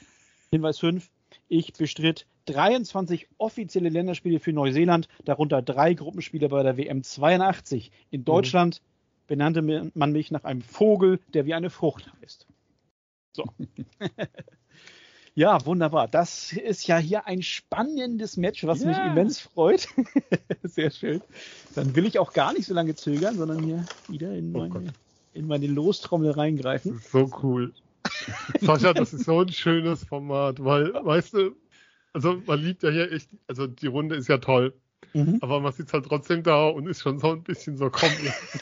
[0.50, 1.10] Hinweis 5,
[1.48, 8.20] ich bestritt 23 offizielle Länderspiele für Neuseeland, darunter drei Gruppenspiele bei der WM 82 in
[8.20, 8.24] mhm.
[8.24, 8.82] Deutschland,
[9.26, 12.46] benannte man mich nach einem Vogel, der wie eine Frucht heißt.
[13.32, 13.44] So.
[15.34, 16.08] ja, wunderbar.
[16.08, 18.88] Das ist ja hier ein spannendes Match, was yeah.
[18.88, 19.88] mich immens freut.
[20.62, 21.22] Sehr schön.
[21.74, 24.92] Dann will ich auch gar nicht so lange zögern, sondern hier wieder in oh meine,
[25.32, 27.00] in meine Lostrommel reingreifen.
[27.10, 27.72] So cool.
[28.60, 31.56] Sascha, das ist so ein schönes Format, weil, weißt du,
[32.12, 34.74] also man liebt ja hier echt, also die Runde ist ja toll.
[35.14, 35.38] Mhm.
[35.40, 38.10] Aber man sitzt halt trotzdem da und ist schon so ein bisschen so, komm.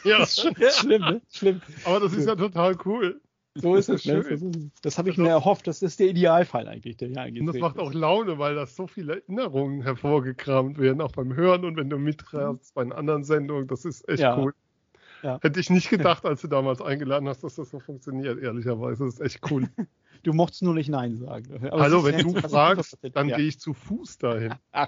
[0.04, 0.18] ja.
[0.20, 1.22] Das ist schlimm, ne?
[1.32, 1.60] Schlimm.
[1.84, 3.20] Aber das ist ja total cool.
[3.54, 4.04] So ist es.
[4.04, 4.22] Ne?
[4.22, 4.40] Das,
[4.82, 5.66] das habe ich mir erhofft.
[5.66, 8.86] Das ist der Idealfall eigentlich, der hier Und das macht auch Laune, weil da so
[8.86, 13.66] viele Erinnerungen hervorgekramt werden, auch beim Hören und wenn du mitrafst bei einer anderen Sendung.
[13.66, 14.38] Das ist echt ja.
[14.38, 14.54] cool.
[15.22, 15.38] Ja.
[15.42, 19.04] Hätte ich nicht gedacht, als du damals eingeladen hast, dass das so funktioniert, ehrlicherweise.
[19.04, 19.68] Das ist echt cool.
[20.22, 21.66] Du mochtest nur nicht Nein sagen.
[21.70, 23.38] Aber also, wenn du fragst, dann ja.
[23.38, 24.52] gehe ich zu Fuß dahin.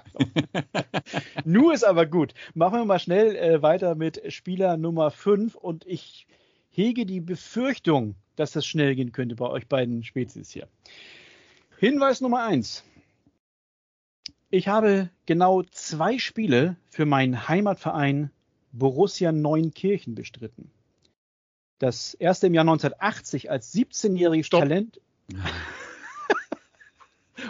[1.43, 2.35] nur ist aber gut.
[2.53, 6.27] Machen wir mal schnell äh, weiter mit Spieler Nummer 5 und ich
[6.69, 10.67] hege die Befürchtung, dass das schnell gehen könnte bei euch beiden Spezies hier.
[11.79, 12.83] Hinweis Nummer eins.
[14.51, 18.29] Ich habe genau zwei Spiele für meinen Heimatverein
[18.73, 20.71] Borussia Neunkirchen bestritten.
[21.79, 24.99] Das erste im Jahr 1980 als 17-jähriges Talent.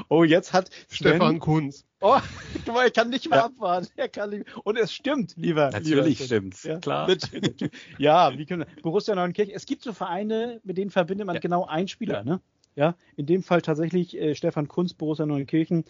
[0.10, 1.86] oh, jetzt hat Sven, Stefan Kunz.
[2.02, 2.20] Oh,
[2.66, 3.46] er kann nicht mehr ja.
[3.46, 3.88] abwarten.
[3.96, 5.70] Er kann nicht Und es stimmt, lieber.
[5.72, 7.08] Natürlich lieber stimmt's, ja, klar.
[7.08, 7.72] Natürlich.
[7.98, 9.56] ja, wie können wir, Borussia Neunkirchen.
[9.56, 11.40] Es gibt so Vereine, mit denen verbindet man ja.
[11.40, 12.24] genau einen Spieler.
[12.24, 12.42] Ne?
[12.76, 15.86] Ja, in dem Fall tatsächlich äh, Stefan Kunz, Borussia Neunkirchen.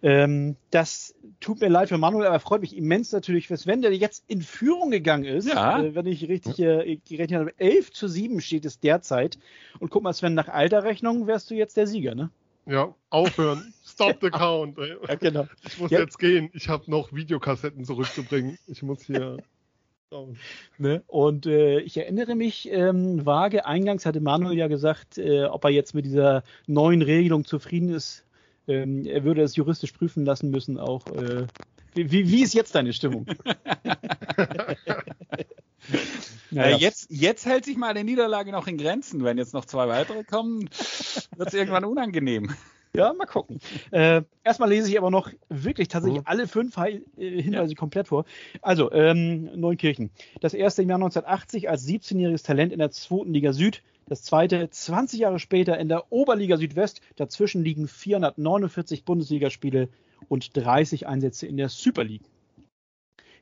[0.00, 3.92] Ähm, das tut mir leid für Manuel, aber freut mich immens natürlich, dass wenn der
[3.94, 5.82] jetzt in Führung gegangen ist, ja.
[5.82, 9.38] äh, wenn ich richtig äh, gerechnet habe, 11 zu 7 steht es derzeit.
[9.80, 12.30] Und guck mal, Sven, nach alter Rechnung wärst du jetzt der Sieger, ne?
[12.66, 13.72] Ja, aufhören.
[13.84, 14.76] Stop the count.
[14.78, 15.46] Ja, genau.
[15.66, 16.00] Ich muss ja.
[16.00, 16.50] jetzt gehen.
[16.52, 18.58] Ich habe noch Videokassetten zurückzubringen.
[18.66, 19.38] Ich muss hier.
[20.78, 21.02] Ne?
[21.06, 25.70] Und äh, ich erinnere mich ähm, vage, eingangs hatte Manuel ja gesagt, äh, ob er
[25.70, 28.24] jetzt mit dieser neuen Regelung zufrieden ist,
[28.68, 31.06] ähm, er würde es juristisch prüfen lassen müssen, auch.
[31.08, 31.46] Äh,
[31.94, 33.26] wie, wie, ist jetzt deine Stimmung?
[36.50, 36.76] naja.
[36.76, 39.24] äh, jetzt, jetzt hält sich mal die Niederlage noch in Grenzen.
[39.24, 40.68] Wenn jetzt noch zwei weitere kommen,
[41.36, 42.54] wird es irgendwann unangenehm.
[42.94, 43.60] Ja, mal gucken.
[43.90, 46.26] Äh, erstmal lese ich aber noch wirklich tatsächlich mhm.
[46.26, 47.78] alle fünf äh, Hinweise ja.
[47.78, 48.24] komplett vor.
[48.62, 50.10] Also, ähm, Neunkirchen.
[50.40, 53.82] Das erste im Jahr 1980 als 17-jähriges Talent in der zweiten Liga Süd.
[54.08, 57.02] Das zweite 20 Jahre später in der Oberliga Südwest.
[57.16, 59.88] Dazwischen liegen 449 Bundesligaspiele
[60.28, 62.24] und 30 Einsätze in der Super League.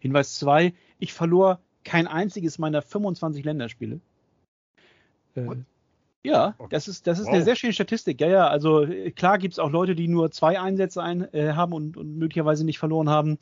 [0.00, 0.74] Hinweis 2.
[0.98, 4.00] Ich verlor kein einziges meiner 25 Länderspiele.
[5.36, 5.56] Äh,
[6.24, 7.34] ja, das ist, das ist wow.
[7.34, 8.20] eine sehr schöne Statistik.
[8.20, 11.52] Ja, ja, also äh, klar gibt es auch Leute, die nur zwei Einsätze ein, äh,
[11.52, 13.38] haben und, und, möglicherweise nicht verloren haben.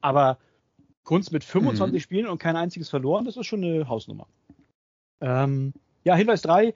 [0.00, 0.38] Aber
[1.02, 2.00] Kunst mit 25 mhm.
[2.00, 4.28] Spielen und kein einziges verloren, das ist schon eine Hausnummer.
[5.20, 5.72] Ähm,
[6.08, 6.72] ja, Hinweis 3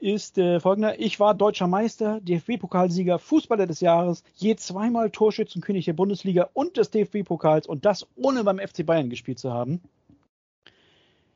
[0.00, 0.98] ist äh, folgender.
[0.98, 6.90] Ich war deutscher Meister, DFB-Pokalsieger, Fußballer des Jahres, je zweimal Torschützenkönig der Bundesliga und des
[6.90, 9.80] DFB-Pokals und das ohne beim FC Bayern gespielt zu haben.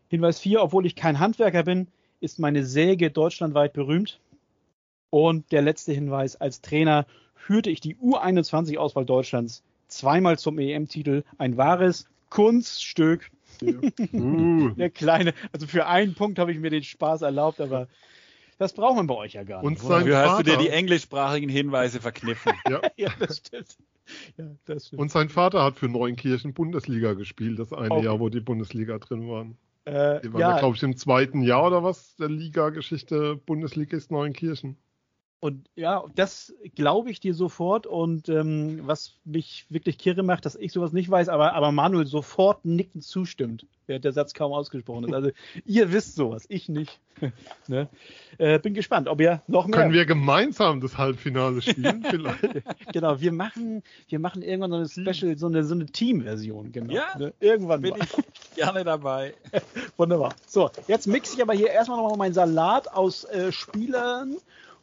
[0.08, 1.86] Hinweis 4, obwohl ich kein Handwerker bin,
[2.18, 4.18] ist meine Säge deutschlandweit berühmt.
[5.10, 11.22] Und der letzte Hinweis, als Trainer führte ich die U21-Auswahl Deutschlands zweimal zum EM-Titel.
[11.38, 13.30] Ein wahres Kunststück.
[14.12, 14.70] Uh.
[14.70, 17.88] Der kleine, also für einen Punkt habe ich mir den Spaß erlaubt, aber
[18.58, 19.82] das braucht man bei euch ja gar nicht.
[19.82, 22.52] Und Dafür hast du dir die englischsprachigen Hinweise verkniffen.
[22.68, 22.80] ja.
[22.96, 23.76] ja, das stimmt.
[24.36, 25.00] Ja, das stimmt.
[25.00, 28.04] Und sein Vater hat für Neunkirchen Bundesliga gespielt, das eine okay.
[28.04, 29.56] Jahr, wo die Bundesliga drin waren.
[29.84, 34.10] Äh, die waren ja, glaube ich, im zweiten Jahr oder was der Liga-Geschichte Bundesliga ist
[34.10, 34.76] Neunkirchen.
[35.40, 37.86] Und ja, das glaube ich dir sofort.
[37.86, 42.06] Und ähm, was mich wirklich kirre macht, dass ich sowas nicht weiß, aber, aber Manuel
[42.06, 45.14] sofort nickend zustimmt, während der Satz kaum ausgesprochen ist.
[45.14, 45.30] Also
[45.64, 46.98] ihr wisst sowas, ich nicht.
[47.68, 47.88] ne?
[48.38, 49.78] äh, bin gespannt, ob ihr noch mehr.
[49.78, 52.04] Können wir gemeinsam das Halbfinale spielen?
[52.10, 52.42] Vielleicht.
[52.92, 55.14] genau, wir machen, wir machen irgendwann so eine hm.
[55.14, 56.72] Special, so eine, so eine Team-Version.
[56.72, 57.32] Genau, ja, ne?
[57.38, 58.00] irgendwann bin mal.
[58.02, 59.34] ich gerne dabei.
[59.96, 60.34] Wunderbar.
[60.48, 64.36] So, jetzt mixe ich aber hier erstmal noch mal meinen Salat aus äh, Spielern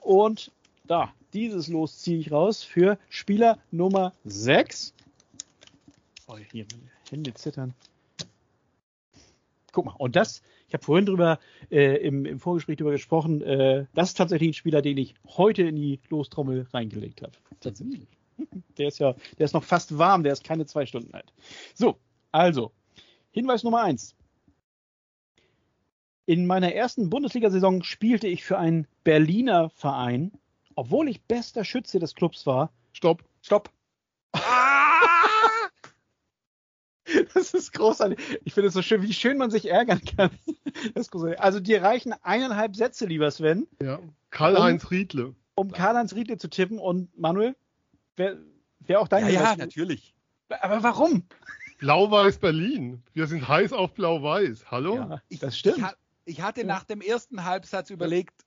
[0.06, 0.52] und
[0.86, 4.94] da, dieses Los ziehe ich raus für Spieler Nummer 6.
[6.28, 7.74] Oh, hier, meine Hände zittern.
[9.72, 11.40] Guck mal, und das, ich habe vorhin drüber
[11.70, 15.64] äh, im, im, Vorgespräch drüber gesprochen, äh, das ist tatsächlich ein Spieler, den ich heute
[15.64, 17.34] in die Lostrommel reingelegt habe.
[17.60, 18.08] Tatsächlich.
[18.78, 21.32] Der ist ja, der ist noch fast warm, der ist keine zwei Stunden alt.
[21.74, 21.98] So,
[22.34, 22.74] also,
[23.32, 24.14] Hinweis Nummer 1.
[26.28, 30.32] In meiner ersten Bundesliga-Saison spielte ich für einen Berliner Verein,
[30.76, 32.72] obwohl ich bester Schütze des Clubs war.
[32.94, 33.24] Stopp.
[33.42, 33.70] Stopp.
[37.34, 38.18] Das ist großartig.
[38.44, 40.32] Ich finde es so schön, wie schön man sich ärgern kann.
[41.38, 43.68] Also dir reichen eineinhalb Sätze, lieber Sven.
[43.82, 44.00] Ja.
[44.32, 45.36] Karl-Heinz um, Riedle.
[45.54, 47.56] Um Karl-Heinz Riedle zu tippen und Manuel,
[48.16, 48.38] wer,
[48.80, 50.16] wer auch dein Ja, ja natürlich.
[50.50, 51.24] Aber warum?
[51.78, 53.04] Blau-Weiß Berlin.
[53.14, 54.72] Wir sind heiß auf Blau-Weiß.
[54.72, 54.96] Hallo?
[54.96, 55.78] Ja, das stimmt.
[55.78, 55.86] Ich,
[56.26, 58.46] ich hatte nach dem ersten Halbsatz überlegt,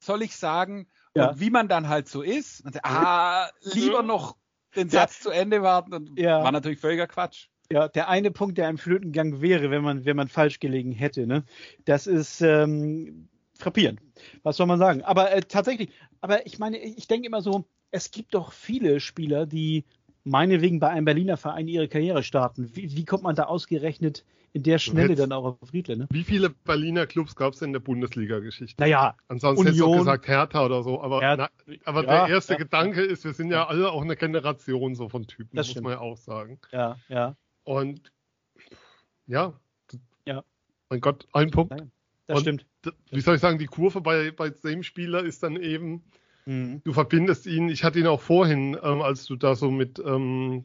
[0.00, 1.30] soll ich sagen, ja.
[1.30, 4.36] und wie man dann halt so ist, sagt, ah, lieber noch
[4.76, 5.22] den Satz ja.
[5.22, 6.42] zu Ende warten und ja.
[6.42, 7.48] war natürlich völliger Quatsch.
[7.70, 11.26] Ja, der eine Punkt, der im Flötengang wäre, wenn man, wenn man falsch gelegen hätte,
[11.26, 11.44] ne?
[11.84, 14.00] Das ist ähm, frappierend.
[14.42, 15.02] Was soll man sagen?
[15.02, 15.90] Aber äh, tatsächlich,
[16.22, 19.84] aber ich meine, ich denke immer so, es gibt doch viele Spieler, die
[20.24, 22.74] meinetwegen bei einem Berliner Verein ihre Karriere starten.
[22.74, 25.96] Wie, wie kommt man da ausgerechnet in der Schnelle dann auch auf Riedle?
[25.96, 26.06] Ne?
[26.10, 28.80] Wie viele Berliner Clubs gab es in der Bundesliga-Geschichte?
[28.82, 32.54] Naja, ansonsten hättest du gesagt Hertha oder so, aber, Her na, aber ja, der erste
[32.54, 32.58] ja.
[32.58, 35.84] Gedanke ist, wir sind ja alle auch eine Generation so von Typen, das muss stimmt.
[35.84, 36.58] man ja auch sagen.
[36.72, 37.36] Ja, ja.
[37.64, 38.12] Und
[39.26, 39.52] ja,
[40.24, 40.42] ja.
[40.88, 41.70] mein Gott, ein Punkt.
[41.70, 41.90] Nein.
[42.26, 42.66] das Und stimmt.
[43.10, 46.02] Wie soll ich sagen, die Kurve bei, bei dem Spieler ist dann eben,
[46.46, 46.80] mhm.
[46.84, 50.64] du verbindest ihn, ich hatte ihn auch vorhin, ähm, als du da so mit ähm,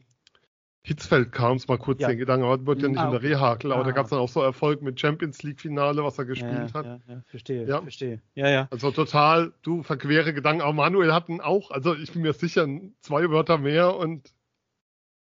[0.86, 2.08] Hitzfeld kamst, mal kurz ja.
[2.08, 3.84] den Gedanken, aber wird ja nicht ah, in der Rehakel, aber ah.
[3.84, 6.74] da gab es dann auch so Erfolg mit Champions League Finale, was er gespielt ja,
[6.74, 6.84] hat.
[6.84, 7.80] Ja, ja, verstehe, ja.
[7.80, 8.20] verstehe.
[8.34, 8.68] Ja, ja.
[8.70, 12.68] Also total, du verquere Gedanken, aber Manuel hatten auch, also ich bin mir sicher,
[13.00, 14.34] zwei Wörter mehr und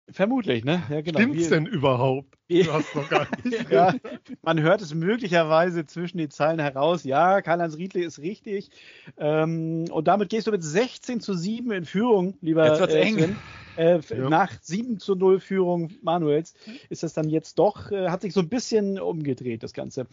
[0.08, 0.82] Vermutlich, ne?
[0.88, 1.18] Ja, genau.
[1.18, 2.38] Stimmt's denn überhaupt?
[2.48, 3.70] Du hast noch gar nicht.
[3.70, 3.92] ja,
[4.42, 7.02] man hört es möglicherweise zwischen den Zeilen heraus.
[7.02, 8.70] Ja, Karl-Heinz Riedle ist richtig.
[9.16, 13.00] Ähm, und damit gehst du mit 16 zu 7 in Führung, lieber Jetzt wird's äh,
[13.00, 13.36] eng.
[13.76, 14.28] Äh, ja.
[14.28, 16.54] Nach 7 zu 0 Führung Manuels
[16.88, 20.06] ist das dann jetzt doch, äh, hat sich so ein bisschen umgedreht, das Ganze.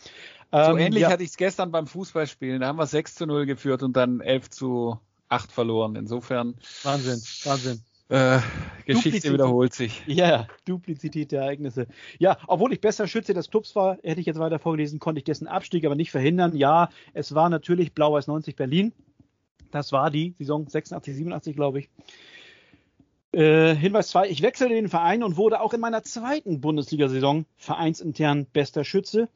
[0.51, 1.11] Ähm, so ähnlich ja.
[1.11, 2.61] hatte ich es gestern beim Fußballspielen.
[2.61, 5.95] Da haben wir 6 zu 0 geführt und dann 11 zu 8 verloren.
[5.95, 6.55] Insofern.
[6.81, 7.81] Wahnsinn, Wahnsinn.
[8.09, 8.39] Äh,
[8.85, 9.33] Geschichte Duplizität.
[9.33, 10.03] wiederholt sich.
[10.07, 11.87] Ja, Duplizität der Ereignisse.
[12.19, 15.23] Ja, obwohl ich besser Schütze des Clubs war, hätte ich jetzt weiter vorgelesen, konnte ich
[15.23, 16.55] dessen Abstieg aber nicht verhindern.
[16.55, 18.93] Ja, es war natürlich Blau-Weiß 90 Berlin.
[19.71, 21.89] Das war die Saison 86, 87, glaube ich.
[23.31, 28.45] Äh, Hinweis 2, ich wechselte den Verein und wurde auch in meiner zweiten Bundesliga-Saison vereinsintern
[28.45, 29.27] bester Schütze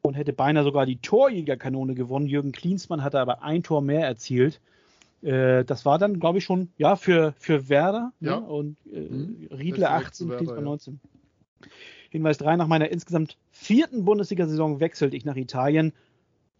[0.00, 2.26] und hätte beinahe sogar die Torjägerkanone gewonnen.
[2.26, 4.60] Jürgen Klinsmann hatte aber ein Tor mehr erzielt.
[5.22, 8.30] Äh, das war dann, glaube ich, schon ja für, für Werder ne?
[8.30, 8.40] ja.
[8.40, 8.46] Ne?
[8.46, 9.48] und äh, mhm.
[9.50, 11.00] Riedle 18, Werder, 19.
[11.02, 11.68] Ja.
[12.10, 15.92] Hinweis 3, nach meiner insgesamt vierten Bundesliga-Saison wechselte ich nach Italien.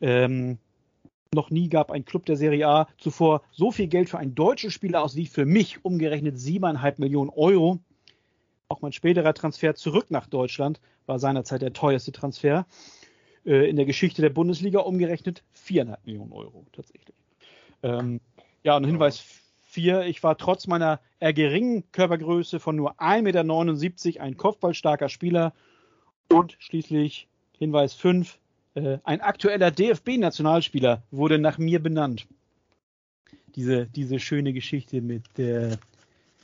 [0.00, 0.58] Ähm,
[1.34, 4.70] noch nie gab ein Club der Serie A zuvor so viel Geld für einen deutschen
[4.70, 7.80] Spieler aus wie für mich, umgerechnet 7,5 Millionen Euro.
[8.68, 12.66] Auch mein späterer Transfer zurück nach Deutschland war seinerzeit der teuerste Transfer.
[13.44, 17.16] Äh, in der Geschichte der Bundesliga umgerechnet 4,5 Millionen Euro tatsächlich.
[17.82, 18.20] Ähm,
[18.64, 19.24] ja, und Hinweis
[19.72, 25.52] 4, ich war trotz meiner eher geringen Körpergröße von nur 1,79 Meter ein kopfballstarker Spieler.
[26.28, 28.38] Und schließlich Hinweis 5,
[28.74, 32.26] äh, ein aktueller DFB-Nationalspieler wurde nach mir benannt.
[33.54, 35.78] Diese, diese schöne Geschichte mit der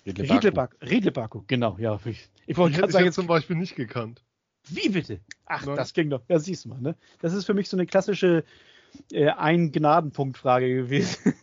[0.07, 1.43] Riedlebaku.
[1.47, 1.99] genau, ja.
[2.05, 4.23] Ich, ich wollte gerade sagen, jetzt zum Beispiel nicht gekannt.
[4.69, 5.21] Wie bitte?
[5.47, 5.77] Ach, Nein.
[5.77, 6.23] das ging doch.
[6.29, 6.97] Ja, siehst du mal, ne?
[7.21, 8.45] Das ist für mich so eine klassische
[9.13, 11.35] äh, Ein-Gnadenpunkt-Frage gewesen.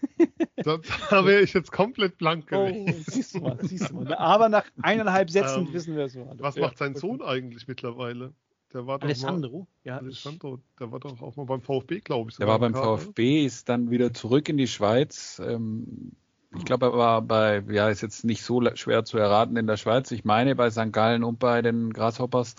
[0.55, 2.85] da, da wäre ich jetzt komplett blank gewesen.
[2.89, 4.15] Oh, siehst du mal, siehst du mal.
[4.15, 6.35] Aber nach eineinhalb Sätzen ähm, wissen wir es mal.
[6.39, 8.33] Was ja, macht sein Sohn eigentlich mittlerweile?
[8.73, 9.59] Der war Alessandro?
[9.59, 9.97] Mal, ja.
[9.97, 12.37] Alessandro, der war doch auch mal beim VfB, glaube ich.
[12.37, 12.97] Der war beim Kader.
[12.97, 15.41] VfB, ist dann wieder zurück in die Schweiz.
[15.43, 16.11] Ähm,
[16.57, 19.77] ich glaube, er war bei, ja, ist jetzt nicht so schwer zu erraten in der
[19.77, 20.11] Schweiz.
[20.11, 20.91] Ich meine bei St.
[20.91, 22.55] Gallen und bei den Grasshoppers.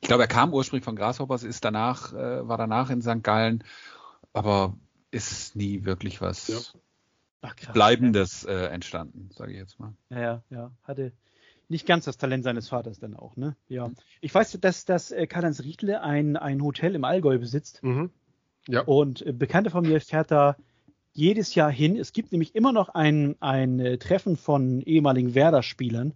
[0.00, 3.22] Ich glaube, er kam ursprünglich von Grasshoppers, ist danach, äh, war danach in St.
[3.22, 3.64] Gallen
[4.36, 4.76] aber
[5.10, 6.58] ist nie wirklich was ja.
[7.42, 8.50] Ach, krass, Bleibendes ja.
[8.50, 9.94] äh, entstanden, sage ich jetzt mal.
[10.10, 10.70] Ja, ja, ja.
[10.82, 11.12] Hatte
[11.68, 13.56] nicht ganz das Talent seines Vaters dann auch, ne?
[13.68, 13.90] Ja.
[14.20, 17.82] Ich weiß, dass, dass äh, Karl-Heinz Riedle ein, ein Hotel im Allgäu besitzt.
[17.82, 18.10] Mhm.
[18.68, 18.82] Ja.
[18.82, 20.56] Und äh, Bekannte von mir fährt da
[21.12, 21.96] jedes Jahr hin.
[21.96, 26.12] Es gibt nämlich immer noch ein, ein äh, Treffen von ehemaligen Werder-Spielern,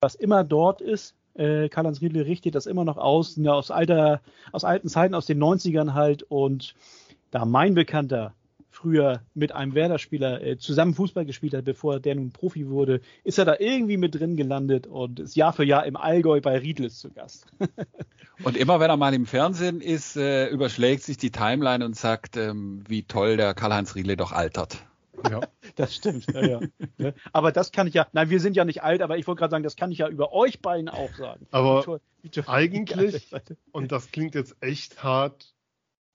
[0.00, 1.14] was immer dort ist.
[1.34, 5.26] Äh, Karl-Heinz Riedle richtet das immer noch aus, ne, aus, alter, aus alten Zeiten, aus
[5.26, 6.22] den 90ern halt.
[6.24, 6.74] Und
[7.30, 8.34] da mein Bekannter
[8.70, 13.38] früher mit einem Werder-Spieler äh, zusammen Fußball gespielt hat, bevor der nun Profi wurde, ist
[13.38, 16.98] er da irgendwie mit drin gelandet und ist Jahr für Jahr im Allgäu bei Riedles
[16.98, 17.46] zu Gast.
[18.44, 22.36] und immer wenn er mal im Fernsehen ist, äh, überschlägt sich die Timeline und sagt,
[22.36, 24.84] ähm, wie toll der Karl-Heinz Riedle doch altert.
[25.28, 25.40] Ja,
[25.76, 26.26] das stimmt.
[26.32, 26.60] Ja, ja.
[26.98, 27.14] Ne?
[27.32, 29.50] aber das kann ich ja, nein, wir sind ja nicht alt, aber ich wollte gerade
[29.50, 31.46] sagen, das kann ich ja über euch beiden auch sagen.
[31.50, 33.28] Aber wie toll, wie toll, eigentlich,
[33.72, 35.54] und das klingt jetzt echt hart,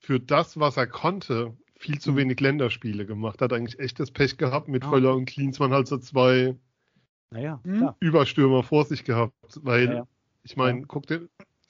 [0.03, 2.17] für das, was er konnte, viel zu mhm.
[2.17, 3.41] wenig Länderspiele gemacht.
[3.41, 4.89] Hat eigentlich echtes Pech gehabt mit oh.
[4.89, 6.55] Völler und Klinsmann halt so zwei
[7.31, 7.61] naja,
[7.99, 9.33] Überstürmer vor sich gehabt.
[9.61, 10.07] Weil, naja.
[10.43, 10.85] ich meine, ja.
[10.87, 11.29] guck dir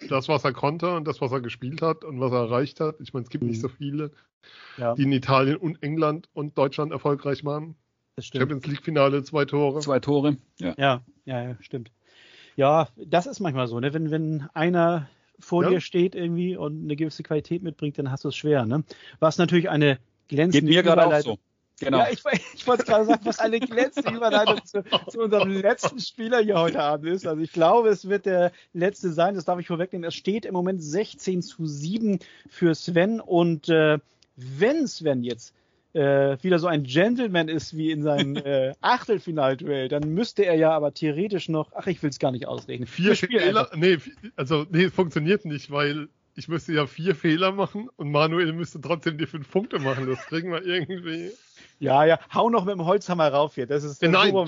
[0.09, 2.99] das, was er konnte und das, was er gespielt hat und was er erreicht hat.
[2.99, 3.51] Ich meine, es gibt mhm.
[3.51, 4.11] nicht so viele,
[4.77, 4.95] ja.
[4.95, 7.75] die in Italien und England und Deutschland erfolgreich waren.
[8.15, 8.41] Das stimmt.
[8.41, 9.79] Champions League Finale, zwei Tore.
[9.79, 10.73] Zwei Tore, ja.
[10.77, 11.91] Ja, ja, ja stimmt.
[12.55, 13.93] Ja, das ist manchmal so, ne?
[13.93, 15.07] Wenn, wenn einer
[15.39, 15.69] vor ja.
[15.71, 18.65] dir steht irgendwie und eine gewisse Qualität mitbringt, dann hast du es schwer.
[18.65, 18.83] Ne?
[19.19, 21.39] Was natürlich eine glänzende Geht mir gerade auch so.
[21.79, 21.99] Genau.
[21.99, 26.39] Ja, ich, ich wollte gerade sagen, was eine glänzende Überleitung zu, zu, unserem letzten Spieler
[26.39, 27.27] hier heute Abend ist.
[27.27, 30.07] Also ich glaube, es wird der letzte sein, das darf ich vorwegnehmen.
[30.07, 33.97] Es steht im Moment 16 zu 7 für Sven und äh,
[34.35, 35.53] wenn Sven jetzt
[35.93, 40.71] äh, wieder so ein Gentleman ist wie in seinem äh, Achtelfinalduell, dann müsste er ja
[40.71, 42.87] aber theoretisch noch, ach, ich will es gar nicht ausrechnen.
[42.87, 43.97] Vier Fehler, nee,
[44.35, 49.17] also nee, funktioniert nicht, weil ich müsste ja vier Fehler machen und Manuel müsste trotzdem
[49.17, 50.07] die fünf Punkte machen.
[50.07, 51.31] Das kriegen wir irgendwie.
[51.79, 53.67] Ja, ja, hau noch mit dem Holzhammer rauf hier.
[53.67, 54.45] Das ist der nein, du,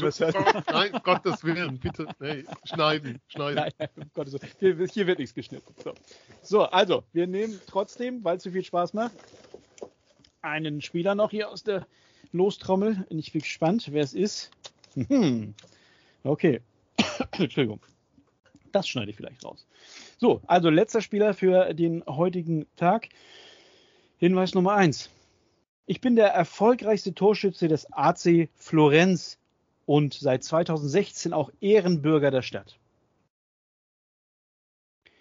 [0.72, 2.08] nein, Gottes Willen, bitte.
[2.20, 3.72] Nee, schneiden, schneiden.
[3.78, 4.52] Nein, um Gottes Willen.
[4.60, 5.74] Hier, hier, wird nichts geschnitten.
[5.84, 5.94] So.
[6.42, 9.16] so, also, wir nehmen trotzdem, weil es so viel Spaß macht,
[10.46, 11.88] einen Spieler noch hier aus der
[12.32, 13.06] Lostrommel.
[13.10, 14.52] Ich bin gespannt, wer es ist.
[14.96, 15.54] Hm.
[16.24, 16.62] Okay.
[17.32, 17.82] Entschuldigung.
[18.72, 19.66] Das schneide ich vielleicht raus.
[20.18, 23.10] So, also letzter Spieler für den heutigen Tag.
[24.18, 25.10] Hinweis Nummer 1.
[25.86, 29.38] Ich bin der erfolgreichste Torschütze des AC Florenz
[29.86, 32.78] und seit 2016 auch Ehrenbürger der Stadt.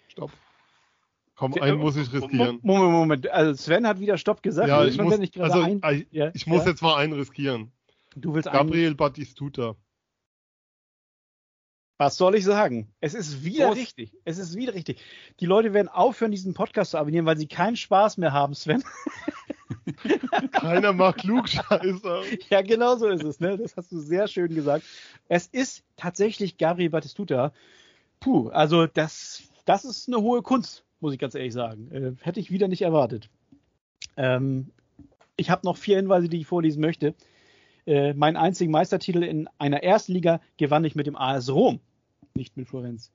[0.07, 0.31] Stopp.
[1.35, 2.59] Komm, einen muss ich riskieren.
[2.61, 3.29] Moment, Moment.
[3.29, 4.69] Also Sven hat wieder Stopp gesagt.
[4.69, 6.69] Ja, ich, muss, also, ein, ich, ja, ich muss ja?
[6.69, 7.71] jetzt mal einen riskieren.
[8.15, 8.97] Du willst Gabriel einen...
[8.97, 9.75] Batistuta.
[11.97, 12.93] Was soll ich sagen?
[12.99, 13.79] Es ist wieder Prost.
[13.79, 14.17] richtig.
[14.25, 15.01] Es ist wieder richtig.
[15.39, 18.83] Die Leute werden aufhören, diesen Podcast zu abonnieren, weil sie keinen Spaß mehr haben, Sven.
[20.51, 22.21] Keiner mag Klugscheißer.
[22.49, 23.39] ja, genau so ist es.
[23.39, 23.57] Ne?
[23.57, 24.85] Das hast du sehr schön gesagt.
[25.29, 27.53] Es ist tatsächlich Gabriel Batistuta.
[28.19, 31.91] Puh, also das, das ist eine hohe Kunst, muss ich ganz ehrlich sagen.
[31.91, 33.29] Äh, hätte ich wieder nicht erwartet.
[34.17, 34.71] Ähm,
[35.37, 37.13] ich habe noch vier Hinweise, die ich vorlesen möchte.
[37.85, 41.79] Äh, meinen einzigen Meistertitel in einer ersten Liga gewann ich mit dem AS Rom,
[42.33, 43.11] nicht mit Florenz.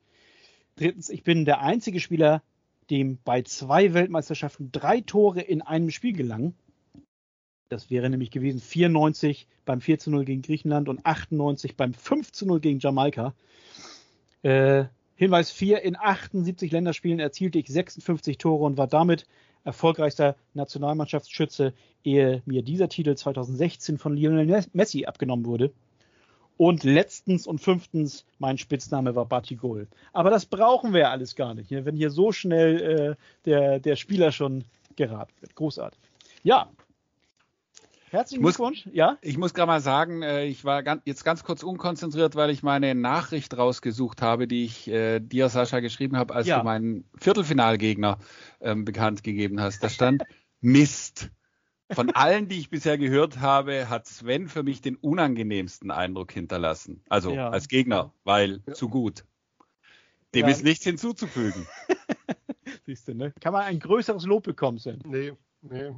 [0.76, 2.44] Drittens, ich bin der einzige Spieler,
[2.90, 6.55] dem bei zwei Weltmeisterschaften drei Tore in einem Spiel gelangen.
[7.70, 12.61] Das wäre nämlich gewesen 94 beim 4 0 gegen Griechenland und 98 beim 5 0
[12.61, 13.35] gegen Jamaika.
[14.42, 14.85] Äh,
[15.20, 19.26] Hinweis 4, in 78 Länderspielen erzielte ich 56 Tore und war damit
[19.64, 25.74] erfolgreichster Nationalmannschaftsschütze, ehe mir dieser Titel 2016 von Lionel Messi abgenommen wurde.
[26.56, 29.88] Und letztens und fünftens, mein Spitzname war Batigol.
[30.14, 34.33] Aber das brauchen wir alles gar nicht, wenn hier so schnell äh, der, der Spieler
[34.33, 34.64] schon
[34.96, 35.54] geraten wird.
[35.54, 36.00] Großartig.
[36.44, 36.70] Ja,
[38.11, 38.88] Herzlichen Glückwunsch.
[38.92, 39.18] Ja?
[39.23, 42.64] Ich muss gerade mal sagen, äh, ich war ganz, jetzt ganz kurz unkonzentriert, weil ich
[42.64, 46.59] meine Nachricht rausgesucht habe, die ich äh, dir, Sascha, geschrieben habe, als ja.
[46.59, 48.18] du meinen Viertelfinalgegner
[48.61, 49.85] ähm, bekannt gegeben hast.
[49.85, 50.25] Da stand
[50.61, 51.31] Mist.
[51.92, 57.05] Von allen, die ich bisher gehört habe, hat Sven für mich den unangenehmsten Eindruck hinterlassen.
[57.09, 57.51] Also ja.
[57.51, 58.75] als Gegner, weil ja.
[58.75, 59.25] zu gut.
[60.35, 61.66] Dem ist nichts hinzuzufügen.
[62.87, 63.33] Siehst du, ne?
[63.40, 65.01] Kann man ein größeres Lob bekommen, Sven?
[65.05, 65.92] Nee, nee.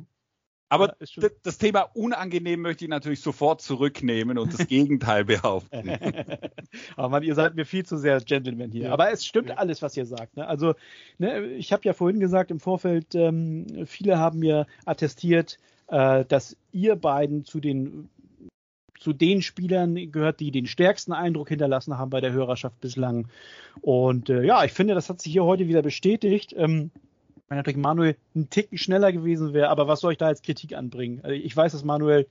[0.72, 5.90] Aber ja, das Thema unangenehm möchte ich natürlich sofort zurücknehmen und das Gegenteil behaupten.
[6.96, 8.85] Aber man, ihr seid mir viel zu sehr Gentleman hier.
[8.85, 8.92] Ja.
[8.92, 9.56] Aber es stimmt ja.
[9.56, 10.35] alles, was ihr sagt.
[10.38, 10.46] Ne?
[10.46, 10.74] Also,
[11.18, 15.58] ne, ich habe ja vorhin gesagt im Vorfeld, ähm, viele haben mir attestiert,
[15.88, 18.08] äh, dass ihr beiden zu den
[18.98, 23.28] zu den Spielern gehört, die den stärksten Eindruck hinterlassen haben bei der Hörerschaft bislang.
[23.82, 26.54] Und äh, ja, ich finde, das hat sich hier heute wieder bestätigt.
[26.56, 26.92] Ähm,
[27.53, 30.75] wenn natürlich Manuel einen Ticken schneller gewesen wäre, aber was soll ich da als Kritik
[30.75, 31.21] anbringen?
[31.23, 32.27] Also ich weiß, dass Manuel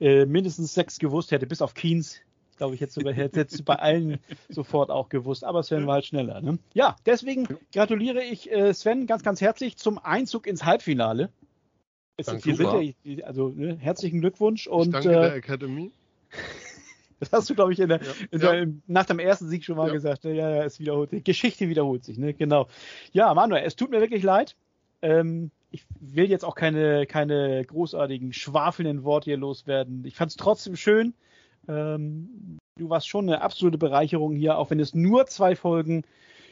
[0.00, 2.20] äh, mindestens sechs gewusst hätte, bis auf Keynes.
[2.56, 4.18] Glaube ich, jetzt, hätte jetzt bei allen
[4.48, 6.40] sofort auch gewusst, aber Sven war halt schneller.
[6.40, 6.58] Ne?
[6.74, 11.30] Ja, deswegen gratuliere ich äh, Sven ganz, ganz herzlich zum Einzug ins Halbfinale.
[12.16, 15.92] Danke, sind ja, also ne, herzlichen Glückwunsch und ich danke äh, der Academy.
[17.20, 18.12] Das hast du, glaube ich, in der, ja.
[18.30, 19.92] In der, nach dem ersten Sieg schon mal ja.
[19.92, 20.24] gesagt.
[20.24, 20.34] Ne?
[20.34, 21.24] Ja, ja, es wiederholt sich.
[21.24, 22.34] Geschichte wiederholt sich, ne?
[22.34, 22.68] Genau.
[23.12, 24.56] Ja, Manuel, es tut mir wirklich leid.
[25.02, 30.04] Ähm, ich will jetzt auch keine, keine großartigen, schwafelnden Worte hier loswerden.
[30.04, 31.14] Ich fand es trotzdem schön.
[31.68, 36.04] Ähm, du warst schon eine absolute Bereicherung hier, auch wenn es nur zwei Folgen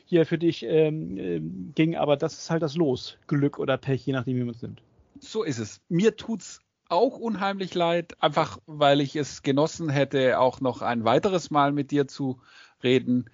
[0.05, 1.97] hier für dich ähm, ähm ging.
[1.97, 3.17] Aber das ist halt das Los.
[3.27, 4.83] Glück oder Pech, je nachdem, wie man es nimmt.
[5.21, 5.81] So ist es.
[5.89, 11.51] Mir tut's auch unheimlich leid, einfach weil ich es genossen hätte, auch noch ein weiteres
[11.51, 12.41] Mal mit dir zu
[12.83, 13.31] reden.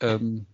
[0.00, 0.46] Ähm,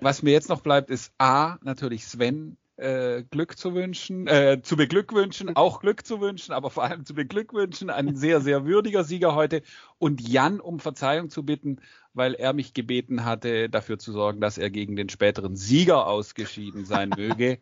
[0.00, 4.76] was mir jetzt noch bleibt, ist A, natürlich Sven äh, Glück zu wünschen, äh, zu
[4.76, 7.90] beglückwünschen, auch Glück zu wünschen, aber vor allem zu beglückwünschen.
[7.90, 9.62] Ein sehr, sehr würdiger Sieger heute.
[9.98, 11.80] Und Jan um Verzeihung zu bitten,
[12.14, 16.84] weil er mich gebeten hatte, dafür zu sorgen, dass er gegen den späteren Sieger ausgeschieden
[16.84, 17.58] sein möge.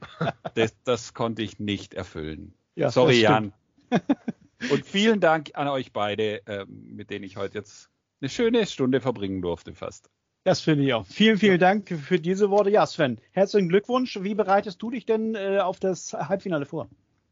[0.55, 2.55] das, das konnte ich nicht erfüllen.
[2.77, 3.53] Ja, Sorry, Jan.
[4.71, 9.01] Und vielen Dank an euch beide, äh, mit denen ich heute jetzt eine schöne Stunde
[9.01, 10.11] verbringen durfte fast.
[10.45, 11.07] Das finde ich auch.
[11.07, 12.71] Vielen, vielen Dank für diese Worte.
[12.71, 14.19] Ja, Sven, herzlichen Glückwunsch.
[14.23, 16.89] Wie bereitest du dich denn äh, auf das Halbfinale vor?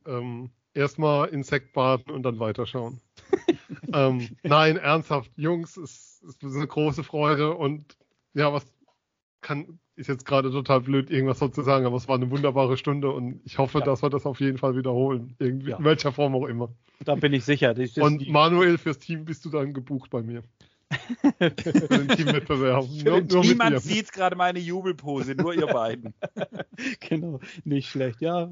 [0.06, 3.00] Ähm, Erstmal Insekt baden und dann weiterschauen.
[3.94, 7.96] ähm, nein, ernsthaft, Jungs, es, es ist eine große Freude und
[8.34, 8.66] ja, was
[9.40, 12.76] kann, ist jetzt gerade total blöd, irgendwas so zu sagen, aber es war eine wunderbare
[12.76, 13.84] Stunde und ich hoffe, ja.
[13.84, 15.34] dass wir das auf jeden Fall wiederholen.
[15.38, 15.78] Irgendwie, ja.
[15.78, 16.68] In welcher Form auch immer.
[17.04, 17.74] Da bin ich sicher.
[17.74, 20.42] Das, und Manuel, fürs Team bist du dann gebucht bei mir.
[23.04, 26.14] Nur, nur Niemand sieht gerade meine Jubelpose, nur ihr beiden.
[27.00, 28.20] genau, nicht schlecht.
[28.20, 28.48] Ja,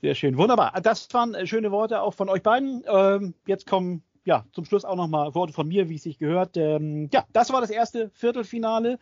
[0.00, 0.36] sehr schön.
[0.36, 0.72] Wunderbar.
[0.82, 2.82] Das waren schöne Worte auch von euch beiden.
[2.92, 6.56] Ähm, jetzt kommen ja, zum Schluss auch nochmal Worte von mir, wie es sich gehört.
[6.56, 8.98] Ähm, ja, das war das erste Viertelfinale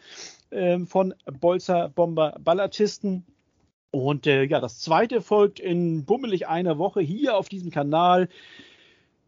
[0.50, 3.26] ähm, von Bolzer Bomber Ballatisten.
[3.90, 8.28] Und äh, ja, das zweite folgt in bummelig einer Woche hier auf diesem Kanal.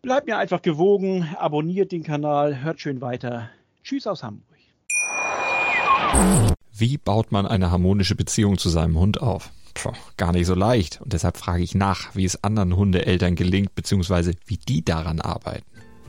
[0.03, 3.51] Bleibt mir einfach gewogen, abonniert den Kanal, hört schön weiter.
[3.85, 4.47] Tschüss aus Hamburg.
[6.73, 9.51] Wie baut man eine harmonische Beziehung zu seinem Hund auf?
[9.75, 11.01] Puh, gar nicht so leicht.
[11.01, 15.72] Und deshalb frage ich nach, wie es anderen Hundeeltern gelingt, beziehungsweise wie die daran arbeiten.